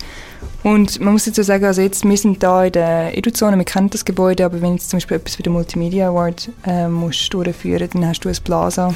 Und 0.63 0.99
man 0.99 1.13
muss 1.13 1.25
jetzt 1.25 1.43
sagen, 1.43 1.65
also 1.65 1.81
jetzt, 1.81 2.03
wir 2.03 2.17
sind 2.17 2.43
da 2.43 2.65
in 2.65 2.71
der 2.71 3.17
Eduzone, 3.17 3.57
wir 3.57 3.65
kennen 3.65 3.89
das 3.89 4.05
Gebäude, 4.05 4.45
aber 4.45 4.61
wenn 4.61 4.77
du 4.77 4.81
zum 4.81 4.97
Beispiel 4.97 5.17
etwas 5.17 5.39
wie 5.39 5.43
den 5.43 5.53
Multimedia 5.53 6.09
Award 6.09 6.49
ähm, 6.65 6.93
musst 6.93 7.33
durchführen 7.33 7.89
dann 7.93 8.07
hast 8.07 8.21
du 8.21 8.29
ein 8.29 8.35
Plaza, 8.43 8.93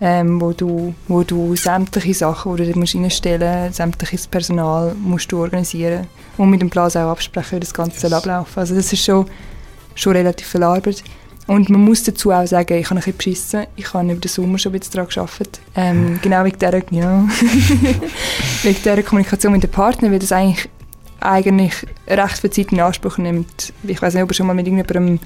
ähm, 0.00 0.40
wo, 0.40 0.52
du, 0.52 0.94
wo 1.08 1.22
du 1.22 1.56
sämtliche 1.56 2.14
Sachen, 2.14 2.56
die 2.56 2.72
du 2.72 2.78
musst 2.78 2.94
reinstellen 2.94 3.64
musst, 3.64 3.76
sämtliches 3.76 4.26
Personal 4.26 4.94
musst 4.94 5.32
du 5.32 5.40
organisieren 5.40 6.06
und 6.36 6.50
mit 6.50 6.60
dem 6.60 6.70
Plaza 6.70 7.06
auch 7.06 7.12
absprechen, 7.12 7.56
wie 7.56 7.60
das 7.60 7.74
Ganze 7.74 7.98
soll 7.98 8.14
ablaufen 8.14 8.60
Also 8.60 8.74
das 8.74 8.92
ist 8.92 9.04
schon, 9.04 9.26
schon 9.94 10.12
relativ 10.12 10.46
viel 10.46 10.62
Arbeit. 10.62 11.02
Und 11.48 11.70
man 11.70 11.82
muss 11.82 12.02
dazu 12.02 12.30
auch 12.30 12.46
sagen, 12.46 12.74
ich 12.74 12.84
habe 12.90 12.96
ein 12.96 12.98
bisschen 12.98 13.16
beschissen. 13.16 13.66
Ich 13.74 13.94
habe 13.94 14.12
über 14.12 14.20
den 14.20 14.28
Sommer 14.28 14.58
schon 14.58 14.70
ein 14.70 14.78
bisschen 14.78 14.92
daran 14.92 15.08
gearbeitet. 15.08 15.60
Ähm, 15.74 16.18
genau 16.22 16.44
wegen 16.44 16.58
dieser, 16.58 16.92
ja, 16.92 17.26
wegen 18.62 18.76
dieser 18.76 19.02
Kommunikation 19.02 19.52
mit 19.52 19.62
den 19.62 19.70
Partnern, 19.70 20.12
weil 20.12 20.18
das 20.18 20.30
eigentlich, 20.30 20.68
eigentlich 21.20 21.72
recht 22.06 22.38
viel 22.38 22.50
Zeit 22.50 22.70
in 22.70 22.80
Anspruch 22.80 23.16
nimmt. 23.16 23.72
Ich 23.82 24.00
weiß 24.00 24.12
nicht, 24.12 24.22
ob 24.22 24.30
ihr 24.30 24.34
schon 24.34 24.46
mal 24.46 24.52
mit 24.54 24.66
irgendjemandem 24.66 25.20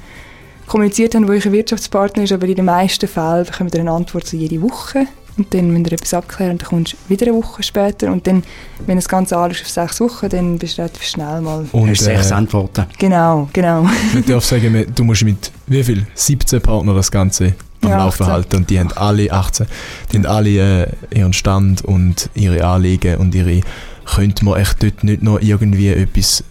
kommuniziert 0.66 1.14
habt, 1.14 1.26
wo 1.26 1.32
euer 1.32 1.52
Wirtschaftspartner 1.52 2.24
ist, 2.24 2.32
aber 2.32 2.46
in 2.46 2.54
den 2.54 2.64
meisten 2.64 3.08
Fällen 3.08 3.44
bekommt 3.44 3.74
ihr 3.74 3.80
eine 3.80 3.90
Antwort 3.90 4.26
so 4.26 4.36
jede 4.36 4.60
Woche. 4.62 5.06
Und 5.38 5.54
dann 5.54 5.70
müsst 5.70 5.86
ihr 5.86 5.92
etwas 5.94 6.14
abklären 6.14 6.52
und 6.52 6.62
dann 6.62 6.68
kommst 6.68 6.92
du 6.92 6.96
wieder 7.08 7.26
eine 7.26 7.36
Woche 7.36 7.62
später. 7.62 8.12
Und 8.12 8.26
dann, 8.26 8.42
wenn 8.86 8.96
das 8.96 9.08
Ganze 9.08 9.36
alles 9.36 9.62
auf 9.62 9.68
sechs 9.68 10.00
Wochen, 10.00 10.28
dann 10.28 10.58
bist 10.58 10.76
du 10.76 10.82
relativ 10.82 11.02
schnell 11.04 11.40
mal... 11.40 11.66
Und 11.72 11.88
hast 11.88 12.02
sechs 12.02 12.30
äh, 12.30 12.34
Antworten. 12.34 12.84
Genau, 12.98 13.48
genau. 13.52 13.88
Ich 14.18 14.26
darf 14.26 14.44
sagen, 14.44 14.86
du 14.94 15.04
musst 15.04 15.24
mit 15.24 15.50
wie 15.66 15.82
viel? 15.82 16.06
17 16.14 16.60
Partnern 16.60 16.96
das 16.96 17.10
Ganze 17.10 17.54
am 17.80 17.88
ja, 17.88 17.98
Laufen 17.98 18.26
halten. 18.26 18.56
Und 18.56 18.70
die 18.70 18.78
haben 18.78 18.92
alle 18.92 19.32
18, 19.32 19.66
die 20.12 20.16
haben 20.18 20.26
alle 20.26 20.50
äh, 20.82 21.18
ihren 21.18 21.32
Stand 21.32 21.82
und 21.82 22.28
ihre 22.34 22.64
Anliegen 22.64 23.16
und 23.16 23.34
ihre... 23.34 23.60
Könnte 24.04 24.44
man 24.44 24.58
echt 24.60 24.82
dort 24.82 25.04
nicht 25.04 25.22
noch 25.22 25.40
irgendwie 25.40 25.88
etwas... 25.88 26.44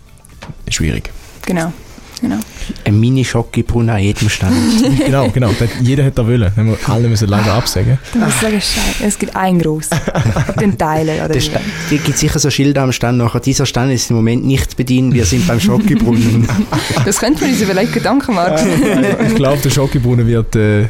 Schwierig. 0.69 1.11
Genau. 1.45 1.71
Genau. 2.21 2.37
Ein 2.85 2.99
Mini-Schocke-Brunnen 2.99 3.89
an 3.89 4.01
jedem 4.01 4.29
Stand. 4.29 4.55
genau, 5.05 5.29
genau. 5.29 5.49
Jeder 5.81 6.03
hätte 6.03 6.17
da 6.17 6.27
wollen. 6.27 6.77
Alle 6.87 7.07
müssen 7.07 7.27
leider 7.27 7.53
absagen. 7.53 7.97
Du 8.13 8.19
musst 8.19 8.39
sagen, 8.39 8.61
Scheiße, 8.61 9.03
es 9.05 9.17
gibt 9.17 9.35
einen 9.35 9.59
groß. 9.59 9.89
Den 10.59 10.77
teilen, 10.77 11.19
oder? 11.25 11.35
Es 11.35 11.49
gibt 11.89 12.17
sicher 12.17 12.37
so 12.37 12.51
Schilder 12.51 12.83
am 12.83 12.91
Stand 12.91 13.17
nachher. 13.17 13.39
Dieser 13.39 13.65
Stand 13.65 13.91
ist 13.91 14.11
im 14.11 14.17
Moment 14.17 14.45
nicht 14.45 14.77
bedient. 14.77 15.13
Wir 15.13 15.25
sind 15.25 15.47
beim 15.47 15.59
Schocke-Brunnen. 15.59 16.47
das 17.05 17.17
könnte 17.17 17.41
man 17.41 17.51
uns 17.51 17.61
überlegen, 17.61 17.91
Gedanken 17.91 18.35
machen. 18.35 18.67
ich 19.27 19.35
glaube, 19.35 19.59
der 19.61 19.69
Schocke-Brunnen 19.71 20.27
wird... 20.27 20.55
Äh, 20.55 20.85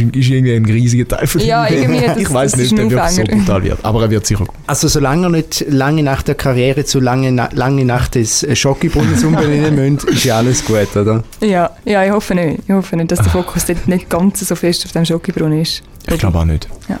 ist, 0.00 0.16
ist 0.16 0.28
irgendwie 0.30 0.54
ein 0.54 0.64
riesiger 0.64 1.06
Teil 1.06 1.26
von 1.26 1.40
Ja, 1.40 1.68
irgendwie. 1.68 2.06
Das, 2.06 2.16
ich 2.16 2.32
weiß 2.32 2.56
nicht, 2.56 2.72
ob 2.78 2.92
er 2.92 3.08
so 3.08 3.22
brutal 3.22 3.62
wird, 3.62 3.84
aber 3.84 4.02
er 4.02 4.10
wird 4.10 4.26
sicher 4.26 4.44
gut. 4.44 4.54
Also 4.66 4.88
solange 4.88 5.26
er 5.26 5.30
nicht 5.30 5.64
lange 5.68 6.02
nach 6.02 6.22
der 6.22 6.34
Karriere 6.34 6.84
zu 6.84 7.00
lange, 7.00 7.48
lange 7.52 7.84
nach 7.84 8.08
des 8.08 8.46
Schockebunnens 8.54 9.24
umbenennen 9.24 9.74
müssen, 9.74 10.08
ist 10.08 10.24
ja 10.24 10.38
alles 10.38 10.64
gut, 10.64 10.94
oder? 10.96 11.22
Ja, 11.40 11.70
ja, 11.84 12.04
ich 12.04 12.10
hoffe 12.10 12.34
nicht. 12.34 12.60
Ich 12.66 12.74
hoffe 12.74 12.96
nicht, 12.96 13.10
dass 13.10 13.20
der 13.20 13.30
Fokus 13.30 13.66
dort 13.66 13.86
nicht 13.88 14.08
ganz 14.10 14.40
so 14.40 14.54
fest 14.54 14.84
auf 14.84 14.92
dem 14.92 15.04
Schockebrunnen 15.04 15.60
ist. 15.60 15.82
Ich 16.08 16.18
glaube 16.18 16.38
auch 16.38 16.44
nicht. 16.44 16.68
Ja. 16.88 16.98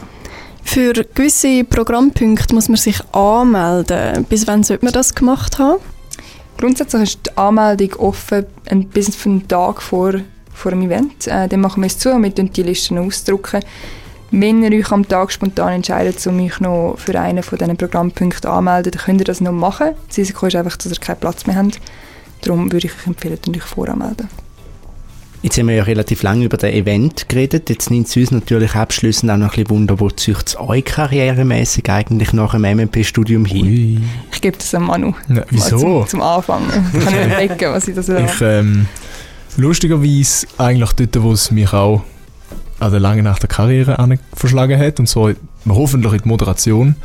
Für 0.64 0.92
gewisse 0.92 1.64
Programmpunkte 1.64 2.54
muss 2.54 2.68
man 2.68 2.76
sich 2.76 2.98
anmelden. 3.12 4.24
Bis 4.28 4.46
wann 4.46 4.62
sollte 4.62 4.84
man 4.84 4.94
das 4.94 5.14
gemacht 5.14 5.58
haben? 5.58 5.80
Grundsätzlich 6.58 7.02
ist 7.02 7.20
die 7.26 7.36
Anmeldung 7.36 7.94
offen 7.94 8.46
bis 8.92 9.26
einen 9.26 9.48
Tag 9.48 9.82
vor 9.82 10.14
vor 10.52 10.70
dem 10.70 10.82
Event. 10.82 11.26
Äh, 11.26 11.48
dann 11.48 11.60
machen 11.60 11.82
wir 11.82 11.86
es 11.86 11.98
zu 11.98 12.12
und 12.12 12.22
wir 12.22 12.30
die 12.30 12.62
Listen 12.62 12.98
ausdrucken. 12.98 13.60
Wenn 14.30 14.62
ihr 14.62 14.72
euch 14.72 14.90
am 14.90 15.06
Tag 15.06 15.30
spontan 15.30 15.74
entscheidet, 15.74 16.26
um 16.26 16.40
euch 16.40 16.58
noch 16.60 16.96
für 16.96 17.20
einen 17.20 17.42
von 17.42 17.58
diesen 17.58 17.76
Programmpunkten 17.76 18.50
anzumelden, 18.50 18.92
dann 18.92 19.02
könnt 19.02 19.20
ihr 19.20 19.26
das 19.26 19.42
noch 19.42 19.52
machen. 19.52 19.90
Das 20.08 20.16
Risiko 20.16 20.46
ist 20.46 20.56
einfach, 20.56 20.76
dass 20.76 20.90
ihr 20.90 20.98
keinen 20.98 21.20
Platz 21.20 21.46
mehr 21.46 21.56
habt. 21.56 21.80
Darum 22.40 22.72
würde 22.72 22.86
ich 22.86 22.94
euch 22.94 23.06
empfehlen, 23.06 23.38
euch 23.54 23.62
voranmelden. 23.62 24.28
Jetzt 25.42 25.58
haben 25.58 25.66
wir 25.66 25.74
ja 25.74 25.82
relativ 25.82 26.22
lange 26.22 26.44
über 26.44 26.56
das 26.56 26.70
Event 26.70 27.28
geredet. 27.28 27.68
Jetzt 27.68 27.90
nimmt 27.90 28.06
es 28.06 28.16
uns 28.16 28.30
natürlich 28.30 28.76
abschließend 28.76 29.30
auch 29.30 29.36
noch 29.36 29.46
ein 29.46 29.50
bisschen 29.50 29.70
Wunder, 29.70 29.98
wo 29.98 30.08
zieht 30.08 30.36
es 30.46 30.56
euch 30.58 30.84
karrieremäßig 30.84 31.90
eigentlich 31.90 32.32
nach 32.32 32.52
dem 32.52 32.62
MMP-Studium 32.62 33.44
hin? 33.44 33.66
Ui. 33.66 34.00
Ich 34.32 34.40
gebe 34.40 34.56
das 34.56 34.72
an 34.72 34.84
Manu. 34.84 35.14
Ja, 35.28 35.42
wieso? 35.50 35.78
Zum, 35.78 36.06
zum 36.06 36.22
Anfang. 36.22 36.62
Ich 36.68 37.04
kann 37.04 37.14
nicht 37.14 37.26
überlegen, 37.26 37.72
was 37.72 37.88
ich 37.88 37.94
das 37.96 38.06
will. 38.06 38.24
Ich, 38.24 38.40
ähm, 38.40 38.86
lustigerweise 39.56 40.46
eigentlich 40.58 40.92
dort, 40.92 41.22
wo 41.22 41.32
es 41.32 41.50
mich 41.50 41.72
auch 41.72 42.02
an 42.80 42.90
der 42.90 43.00
langen 43.00 43.24
Nacht 43.24 43.42
der 43.42 43.48
Karriere 43.48 43.96
verschlagen 44.34 44.78
hat, 44.78 44.98
und 44.98 45.06
zwar 45.06 45.34
hoffentlich 45.68 46.12
in 46.12 46.22
die 46.22 46.28
Moderation. 46.28 46.96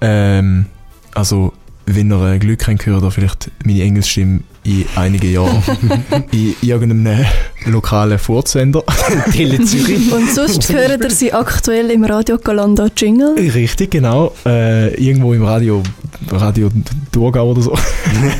Ähm, 0.00 0.66
also, 1.14 1.52
wenn 1.86 2.10
ihr 2.10 2.32
äh, 2.32 2.38
Glück 2.38 2.66
habt, 2.66 2.86
hört 2.86 3.02
ihr 3.02 3.10
vielleicht 3.10 3.50
meine 3.64 3.82
Englischstimme 3.82 4.40
in 4.64 4.86
einigen 4.96 5.30
Jahren 5.30 5.62
in 6.32 6.54
irgendeinem 6.62 7.26
lokalen 7.66 8.18
Furzsender. 8.18 8.82
Tele 9.32 9.62
Zürich. 9.62 10.10
Und 10.10 10.30
sonst 10.30 10.72
hören 10.72 11.02
ihr 11.02 11.10
sie 11.10 11.32
aktuell 11.32 11.90
im 11.90 12.04
Radio 12.04 12.38
Galanda 12.38 12.88
Jingle? 12.96 13.34
Richtig, 13.34 13.90
genau. 13.90 14.32
Äh, 14.46 14.94
irgendwo 14.94 15.34
im 15.34 15.44
Radio, 15.44 15.82
Radio 16.30 16.70
Thurgau 17.12 17.50
oder 17.50 17.60
so. 17.60 17.78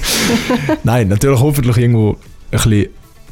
Nein, 0.85 1.09
natürlich 1.09 1.41
hoffentlich 1.41 1.77
irgendwo 1.77 2.13
ein 2.13 2.17
bisschen 2.51 2.87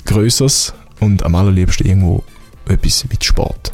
Größeres 0.04 0.74
und 1.00 1.22
am 1.24 1.34
allerliebsten 1.34 1.86
irgendwo 1.86 2.22
etwas 2.68 3.04
mit 3.08 3.24
Sport? 3.24 3.72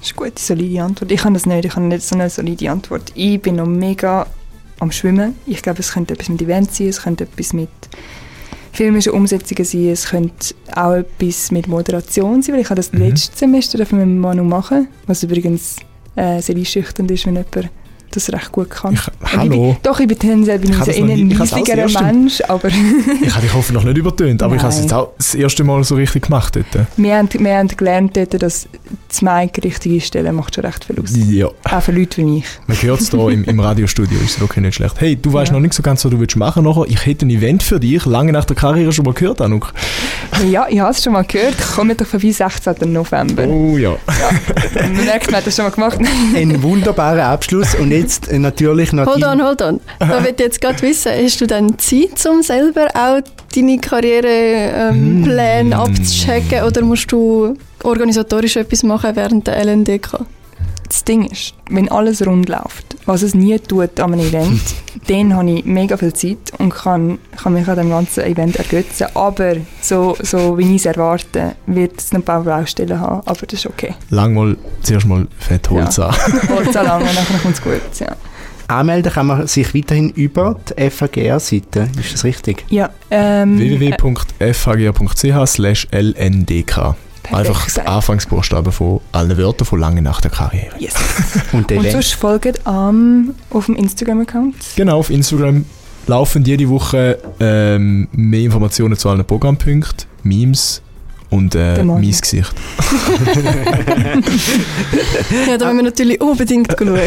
Das 0.00 0.10
ist 0.10 0.18
eine 0.18 0.30
gute, 0.30 0.40
solide 0.40 0.82
Antwort. 0.82 1.10
Ich 1.10 1.24
habe 1.24 1.34
das 1.34 1.46
nicht, 1.46 1.64
ich 1.64 1.74
habe 1.74 1.86
nicht 1.86 2.02
so 2.02 2.14
eine 2.14 2.30
solide 2.30 2.70
Antwort. 2.70 3.12
Ich 3.14 3.40
bin 3.40 3.56
noch 3.56 3.66
mega 3.66 4.26
am 4.78 4.92
Schwimmen. 4.92 5.34
Ich 5.46 5.62
glaube, 5.62 5.80
es 5.80 5.92
könnte 5.92 6.14
etwas 6.14 6.28
mit 6.28 6.40
Events 6.42 6.78
sein, 6.78 6.88
es 6.88 7.02
könnte 7.02 7.24
etwas 7.24 7.52
mit 7.52 7.68
filmischen 8.72 9.12
Umsetzungen 9.12 9.64
sein, 9.64 9.88
es 9.88 10.06
könnte 10.06 10.54
auch 10.74 10.92
etwas 10.92 11.50
mit 11.50 11.66
Moderation 11.66 12.42
sein, 12.42 12.54
weil 12.54 12.62
ich 12.62 12.70
habe 12.70 12.76
das 12.76 12.92
mhm. 12.92 13.00
letztes 13.00 13.38
Semester 13.38 13.78
mit 13.78 14.06
Manu 14.06 14.44
machen, 14.44 14.88
was 15.06 15.22
übrigens 15.24 15.76
äh, 16.14 16.40
sehr 16.40 16.56
einschüchternd 16.56 17.10
ist, 17.10 17.26
wenn 17.26 17.34
jemand 17.34 17.70
das 18.10 18.32
recht 18.32 18.52
gut 18.52 18.70
kann. 18.70 18.94
Ich, 18.94 19.00
Und 19.20 19.32
hallo? 19.36 19.68
Ich 19.70 19.74
bin, 19.74 19.76
doch, 19.82 20.00
ich 20.00 20.06
bin 20.08 20.18
tendenziell 20.18 20.58
bin 20.58 20.70
Ich 20.70 20.76
so 20.78 20.90
eher 20.90 21.04
ein 21.04 21.30
leisigerer 21.30 22.02
Mensch, 22.02 22.40
aber 22.48 22.68
Ich 22.68 23.34
habe 23.34 23.42
dich 23.42 23.54
hoffentlich 23.54 23.72
noch 23.72 23.84
nicht 23.84 23.98
übertönt, 23.98 24.42
aber 24.42 24.56
ich 24.56 24.62
habe 24.62 24.70
es 24.70 24.76
Nein. 24.76 24.84
jetzt 24.84 24.92
auch 24.94 25.12
das 25.16 25.34
erste 25.34 25.64
Mal 25.64 25.82
so 25.84 25.94
richtig 25.94 26.22
gemacht 26.26 26.56
dort. 26.56 26.86
wir 26.96 27.16
haben, 27.16 27.28
wir 27.32 27.56
haben 27.56 27.68
gelernt, 27.68 28.16
dort, 28.16 28.42
dass 28.42 28.68
das 29.08 29.22
Mic 29.22 29.62
richtige 29.62 30.00
Stellen 30.00 30.34
macht 30.34 30.54
schon 30.54 30.64
recht 30.64 30.84
viel 30.84 31.00
aus. 31.00 31.10
Ja. 31.14 31.48
Auch 31.64 31.82
für 31.82 31.92
Leute 31.92 32.22
wie 32.24 32.38
ich. 32.38 32.44
Man 32.66 32.76
hört 32.82 33.00
es 33.00 33.10
hier 33.10 33.28
im, 33.28 33.44
im 33.44 33.60
Radiostudio, 33.60 34.18
ist 34.24 34.40
wirklich 34.40 34.62
nicht 34.64 34.74
schlecht. 34.74 35.00
Hey, 35.00 35.16
du 35.16 35.32
weißt 35.32 35.48
Ja. 35.48 35.54
noch 35.54 35.60
nicht 35.60 35.74
so 35.74 35.82
ganz, 35.82 36.04
was 36.04 36.10
du 36.10 36.18
willst 36.20 36.36
machen 36.36 36.64
nachher. 36.64 36.84
Ich 36.88 37.04
hätte 37.06 37.26
ein 37.26 37.30
Event 37.30 37.62
für 37.62 37.78
dich, 37.80 38.04
lange 38.06 38.32
nach 38.32 38.44
der 38.44 38.56
Karriere 38.56 38.92
schon 38.92 39.04
mal 39.04 39.14
gehört, 39.14 39.40
Anuk. 39.40 39.72
Ja, 40.50 40.66
ich 40.68 40.78
habe 40.78 40.90
es 40.92 41.02
schon 41.02 41.12
mal 41.12 41.24
gehört. 41.24 41.56
Komm 41.74 41.94
doch 41.96 42.06
vorbei, 42.06 42.30
16. 42.30 42.92
November. 42.92 43.46
Oh 43.46 43.76
ja. 43.76 43.96
Man 44.74 45.04
merkt, 45.04 45.30
man 45.30 45.38
hat 45.38 45.46
das 45.46 45.56
schon 45.56 45.64
mal 45.64 45.70
gemacht. 45.70 45.98
Ein 46.34 46.62
wunderbarer 46.62 47.24
Abschluss 47.24 47.74
und 47.74 47.90
jetzt 47.90 48.28
äh, 48.28 48.38
natürlich 48.38 48.92
noch 48.92 49.06
Hold 49.06 49.24
on, 49.24 49.42
hold 49.42 49.62
on. 49.62 49.80
Da 49.98 50.08
will 50.24 50.32
ich 50.32 50.40
jetzt 50.40 50.60
gerade 50.60 50.80
wissen, 50.82 51.12
hast 51.12 51.40
du 51.40 51.46
dann 51.46 51.78
Zeit, 51.78 52.24
um 52.30 52.42
selber 52.42 52.88
auch 52.94 53.20
deine 53.54 53.78
Karrierepläne 53.78 55.60
ähm, 55.60 55.68
Mm. 55.68 55.72
Abzuchecken 55.72 56.62
oder 56.64 56.82
musst 56.82 57.10
du 57.10 57.54
organisatorisch 57.82 58.56
etwas 58.56 58.82
machen 58.82 59.16
während 59.16 59.46
der 59.46 59.56
LNDK? 59.64 60.20
Das 60.88 61.04
Ding 61.04 61.26
ist, 61.26 61.54
wenn 61.68 61.90
alles 61.90 62.26
rund 62.26 62.48
läuft, 62.48 62.96
was 63.04 63.22
es 63.22 63.34
nie 63.34 63.58
tut 63.58 64.00
an 64.00 64.14
einem 64.14 64.26
Event, 64.26 64.62
dann 65.06 65.34
habe 65.34 65.50
ich 65.50 65.64
mega 65.64 65.96
viel 65.96 66.12
Zeit 66.12 66.52
und 66.58 66.70
kann, 66.70 67.18
kann 67.36 67.52
mich 67.52 67.68
an 67.68 67.76
dem 67.76 67.90
ganzen 67.90 68.24
Event 68.24 68.56
ergötzen. 68.56 69.06
Aber 69.14 69.56
so, 69.82 70.16
so 70.22 70.56
wie 70.56 70.74
ich 70.74 70.82
es 70.82 70.86
erwarte, 70.86 71.56
wird 71.66 71.98
es 71.98 72.12
noch 72.12 72.20
ein 72.20 72.24
paar 72.24 72.42
Baustellen 72.42 72.98
haben. 72.98 73.22
Aber 73.26 73.46
das 73.46 73.60
ist 73.60 73.66
okay. 73.66 73.94
Lang 74.10 74.34
mal 74.34 74.56
zuerst 74.82 75.06
mal 75.06 75.26
fett 75.38 75.68
Holz 75.70 75.98
an. 75.98 76.14
Holz 76.48 76.72
so 76.72 76.80
lange, 76.80 77.04
nachher 77.14 77.38
kommt 77.42 77.54
es 77.54 77.62
gut. 77.62 77.80
Ja, 78.00 78.16
Anmelden 78.68 79.10
kann 79.10 79.26
man 79.26 79.46
sich 79.46 79.74
weiterhin 79.74 80.10
über 80.10 80.60
die 80.68 80.90
FAGR-Seite. 80.90 81.88
Ist 81.98 82.12
das 82.12 82.24
richtig? 82.24 82.66
ja 82.68 82.90
ähm, 83.10 83.58
slash 85.46 85.88
lndk. 85.90 86.94
Einfach 87.32 87.68
die. 87.70 87.80
Anfangsbuchstaben 87.80 88.72
von 88.72 89.00
allen 89.12 89.36
Wörtern 89.36 89.66
von 89.66 89.78
lange 89.80 90.02
nach 90.02 90.20
der 90.20 90.30
Karriere. 90.30 90.74
Yes. 90.78 90.94
Und 91.52 91.70
der 91.70 91.78
Und 91.78 91.90
sonst 91.90 92.14
folgt 92.14 92.66
am 92.66 93.34
auf 93.50 93.66
dem 93.66 93.76
Instagram-Account. 93.76 94.54
Genau, 94.76 94.98
auf 94.98 95.10
Instagram 95.10 95.64
laufen 96.06 96.44
jede 96.44 96.68
Woche 96.68 97.18
ähm, 97.40 98.08
mehr 98.12 98.40
Informationen 98.40 98.96
zu 98.96 99.08
allen 99.10 99.24
Programmpunkten, 99.24 100.08
Memes 100.22 100.82
und 101.30 101.54
äh, 101.54 101.82
mein. 101.84 102.00
Gesicht. 102.00 102.52
Ja, 105.46 105.58
da 105.58 105.66
müssen 105.66 105.78
wir 105.78 105.84
natürlich 105.84 106.20
unbedingt 106.20 106.74
schauen. 106.78 106.98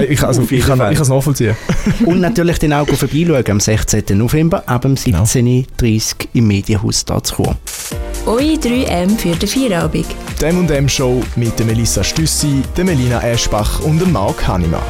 Ich, 0.00 0.10
ich, 0.10 0.22
also, 0.22 0.42
ich, 0.42 0.64
kann, 0.64 0.78
ich 0.78 0.96
kann 0.96 1.02
es 1.02 1.08
nachvollziehen. 1.08 1.56
Und 2.04 2.20
natürlich 2.20 2.58
den 2.58 2.72
auch 2.72 2.86
vorbeischauen 2.88 3.44
am 3.48 3.60
16. 3.60 4.04
November 4.16 4.62
ab 4.66 4.82
dem 4.82 4.94
Genau. 4.94 5.22
17.30 5.22 6.14
Uhr 6.14 6.28
im 6.34 6.46
Medienhaus 6.46 7.04
da 7.04 7.22
zu 7.22 7.36
Chur. 7.36 7.56
Eure 8.26 8.42
3M 8.42 9.16
für 9.16 9.34
den 9.34 9.48
Feierabend. 9.48 10.06
Dem 10.40 10.58
und 10.58 10.68
dem 10.68 10.88
Show 10.88 11.22
mit 11.36 11.58
der 11.58 11.64
Melissa 11.64 12.04
Stüssi, 12.04 12.62
der 12.76 12.84
Melina 12.84 13.22
Eschbach 13.22 13.80
und 13.80 13.98
dem 13.98 14.12
Marc 14.12 14.46
Hanima. 14.46 14.82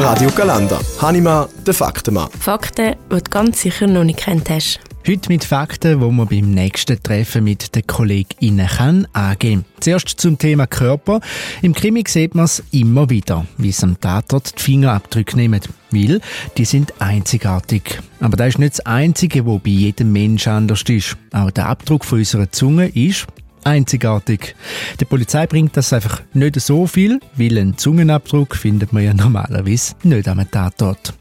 Radio 0.00 0.30
Galanda. 0.32 0.80
Hanima, 1.00 1.48
der 1.64 1.74
Faktenmann. 1.74 2.28
Fakten, 2.40 2.96
die 3.10 3.16
du 3.16 3.30
ganz 3.30 3.60
sicher 3.60 3.86
noch 3.86 4.02
nicht 4.02 4.18
kennt 4.18 4.50
hast. 4.50 4.80
Heute 5.06 5.28
mit 5.28 5.44
Fakten, 5.44 6.00
wo 6.00 6.10
man 6.10 6.28
beim 6.28 6.50
nächsten 6.52 7.02
Treffen 7.02 7.44
mit 7.44 7.74
den 7.74 7.86
KollegInnen 7.86 8.66
kann 8.66 9.06
angehen. 9.12 9.66
Zuerst 9.78 10.08
zum 10.08 10.38
Thema 10.38 10.66
Körper. 10.66 11.20
Im 11.60 11.74
Krimi 11.74 12.04
sieht 12.08 12.34
man 12.34 12.46
es 12.46 12.62
immer 12.70 13.10
wieder, 13.10 13.46
wie 13.58 13.68
es 13.68 13.84
am 13.84 14.00
Tatort 14.00 14.58
die 14.58 14.62
Fingerabdrücke 14.62 15.36
nehmen. 15.36 15.60
Weil 15.90 16.22
die 16.56 16.64
sind 16.64 16.94
einzigartig. 17.02 18.00
Aber 18.20 18.38
das 18.38 18.48
ist 18.48 18.58
nicht 18.58 18.78
das 18.78 18.86
Einzige, 18.86 19.44
wo 19.44 19.58
bei 19.58 19.72
jedem 19.72 20.10
Mensch 20.10 20.48
anders 20.48 20.80
ist. 20.88 21.18
Auch 21.32 21.50
der 21.50 21.66
Abdruck 21.66 22.06
von 22.06 22.20
unserer 22.20 22.50
Zunge 22.50 22.88
ist 22.88 23.26
einzigartig. 23.64 24.54
Die 25.00 25.04
Polizei 25.04 25.46
bringt 25.46 25.76
das 25.76 25.92
einfach 25.92 26.22
nicht 26.32 26.58
so 26.60 26.86
viel, 26.86 27.20
weil 27.36 27.58
einen 27.58 27.76
Zungenabdruck 27.76 28.56
findet 28.56 28.94
man 28.94 29.04
ja 29.04 29.12
normalerweise 29.12 29.94
nicht 30.02 30.28
am 30.28 30.50
Tatort. 30.50 31.14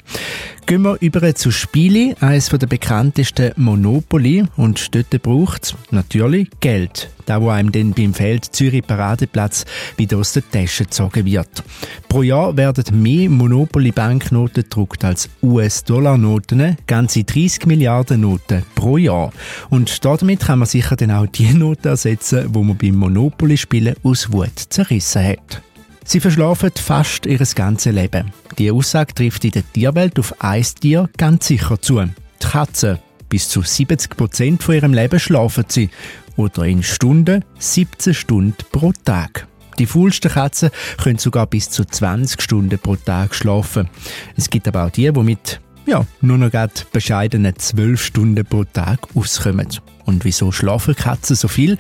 Gehen 0.65 0.83
wir 0.83 0.97
über 1.01 1.35
zu 1.35 1.51
Spiele, 1.51 2.15
eines 2.21 2.47
der 2.47 2.67
bekanntesten 2.67 3.51
Monopoly. 3.57 4.45
Und 4.55 4.95
dort 4.95 5.21
braucht 5.21 5.63
es 5.65 5.75
natürlich 5.91 6.49
Geld. 6.61 7.09
Da, 7.25 7.41
wo 7.41 7.49
einem 7.49 7.71
dann 7.71 7.93
beim 7.93 8.13
Feld 8.13 8.45
Zürich 8.45 8.85
Paradeplatz 8.85 9.65
wieder 9.97 10.17
aus 10.17 10.33
der 10.33 10.49
Tasche 10.49 10.85
gezogen 10.85 11.25
wird. 11.25 11.63
Pro 12.07 12.23
Jahr 12.23 12.55
werden 12.55 13.01
mehr 13.01 13.29
Monopoly-Banknoten 13.29 14.63
gedruckt 14.63 15.03
als 15.03 15.29
US-Dollar-Noten, 15.41 16.77
ganze 16.87 17.25
30 17.25 17.65
Milliarden 17.65 18.21
Noten 18.21 18.63
pro 18.75 18.97
Jahr. 18.97 19.31
Und 19.69 20.03
damit 20.05 20.41
kann 20.41 20.59
man 20.59 20.67
sicher 20.67 20.95
dann 20.95 21.11
auch 21.11 21.27
die 21.27 21.53
Noten 21.53 21.89
ersetzen, 21.89 22.45
wo 22.53 22.63
man 22.63 22.77
beim 22.77 22.95
Monopoly-Spielen 22.95 23.95
aus 24.03 24.31
Wut 24.31 24.57
zerrissen 24.69 25.25
hat. 25.25 25.61
Sie 26.05 26.19
verschlafen 26.19 26.71
fast 26.75 27.25
ihr 27.25 27.39
ganzes 27.55 27.93
Leben. 27.93 28.31
Die 28.57 28.71
Aussage 28.71 29.13
trifft 29.13 29.45
in 29.45 29.51
der 29.51 29.71
Tierwelt 29.71 30.19
auf 30.19 30.41
ein 30.41 30.63
Tier 30.63 31.09
ganz 31.17 31.47
sicher 31.47 31.81
zu. 31.81 32.03
Die 32.03 32.47
Katzen. 32.47 32.99
Bis 33.29 33.49
zu 33.49 33.61
70 33.61 34.15
Prozent 34.15 34.63
von 34.63 34.75
ihrem 34.75 34.93
Leben 34.93 35.19
schlafen 35.19 35.65
sie. 35.67 35.89
Oder 36.35 36.65
in 36.65 36.83
Stunden 36.83 37.43
17 37.57 38.13
Stunden 38.13 38.57
pro 38.71 38.91
Tag. 39.05 39.47
Die 39.79 39.85
faulsten 39.85 40.31
Katzen 40.31 40.69
können 41.01 41.17
sogar 41.17 41.47
bis 41.47 41.69
zu 41.69 41.85
20 41.85 42.41
Stunden 42.41 42.77
pro 42.77 42.95
Tag 42.95 43.33
schlafen. 43.33 43.89
Es 44.35 44.49
gibt 44.49 44.67
aber 44.67 44.85
auch 44.85 44.91
die, 44.91 45.11
die 45.11 45.23
mit 45.23 45.59
ja, 45.85 46.05
nur 46.21 46.37
noch 46.37 46.51
gerade 46.51 46.73
bescheidene 46.91 47.55
12 47.55 48.01
Stunden 48.01 48.45
pro 48.45 48.63
Tag 48.63 48.99
auskommen. 49.15 49.67
Und 50.05 50.25
wieso 50.25 50.51
schlafen 50.51 50.95
Katzen 50.95 51.35
so 51.35 51.47
viel? 51.47 51.77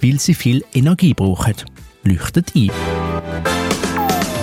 Weil 0.00 0.18
sie 0.18 0.34
viel 0.34 0.64
Energie 0.74 1.14
brauchen. 1.14 1.54
Leuchtet 2.08 2.52
ein. 2.54 2.70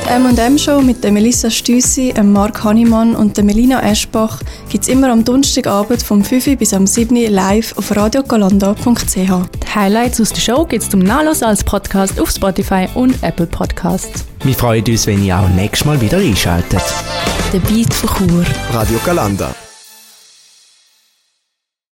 Die 0.05 0.09
M&M-Show 0.09 0.81
mit 0.81 1.03
der 1.03 1.11
Melissa 1.11 1.49
Stüssi, 1.49 2.13
dem 2.15 2.31
Marc 2.31 2.63
Hannemann 2.63 3.15
und 3.15 3.37
der 3.37 3.43
Melina 3.43 3.81
Eschbach 3.81 4.39
gibt 4.69 4.83
es 4.83 4.87
immer 4.87 5.11
am 5.11 5.25
Donnerstagabend 5.25 6.03
vom 6.03 6.23
5 6.23 6.45
Uhr 6.45 6.55
bis 6.57 6.75
am 6.75 6.85
7 6.85 7.17
Uhr 7.17 7.29
live 7.29 7.75
auf 7.75 7.95
radiogalanda.ch. 7.95 9.15
Die 9.15 9.75
Highlights 9.75 10.21
aus 10.21 10.29
der 10.29 10.41
Show 10.41 10.65
gibt 10.65 10.83
es 10.83 10.89
zum 10.91 10.99
Nachlesen 10.99 11.45
als 11.45 11.63
Podcast 11.63 12.19
auf 12.21 12.29
Spotify 12.29 12.87
und 12.93 13.21
Apple 13.23 13.47
Podcasts. 13.47 14.25
Wir 14.43 14.53
freuen 14.53 14.85
uns, 14.85 15.07
wenn 15.07 15.23
ihr 15.23 15.39
auch 15.39 15.49
nächstes 15.49 15.85
Mal 15.85 15.99
wieder 15.99 16.19
einschaltet. 16.19 16.83
Der 17.51 17.59
Beat 17.59 17.91
von 17.91 18.29
Chur. 18.29 18.45
Radio 18.73 18.99
Galanda. 19.03 19.55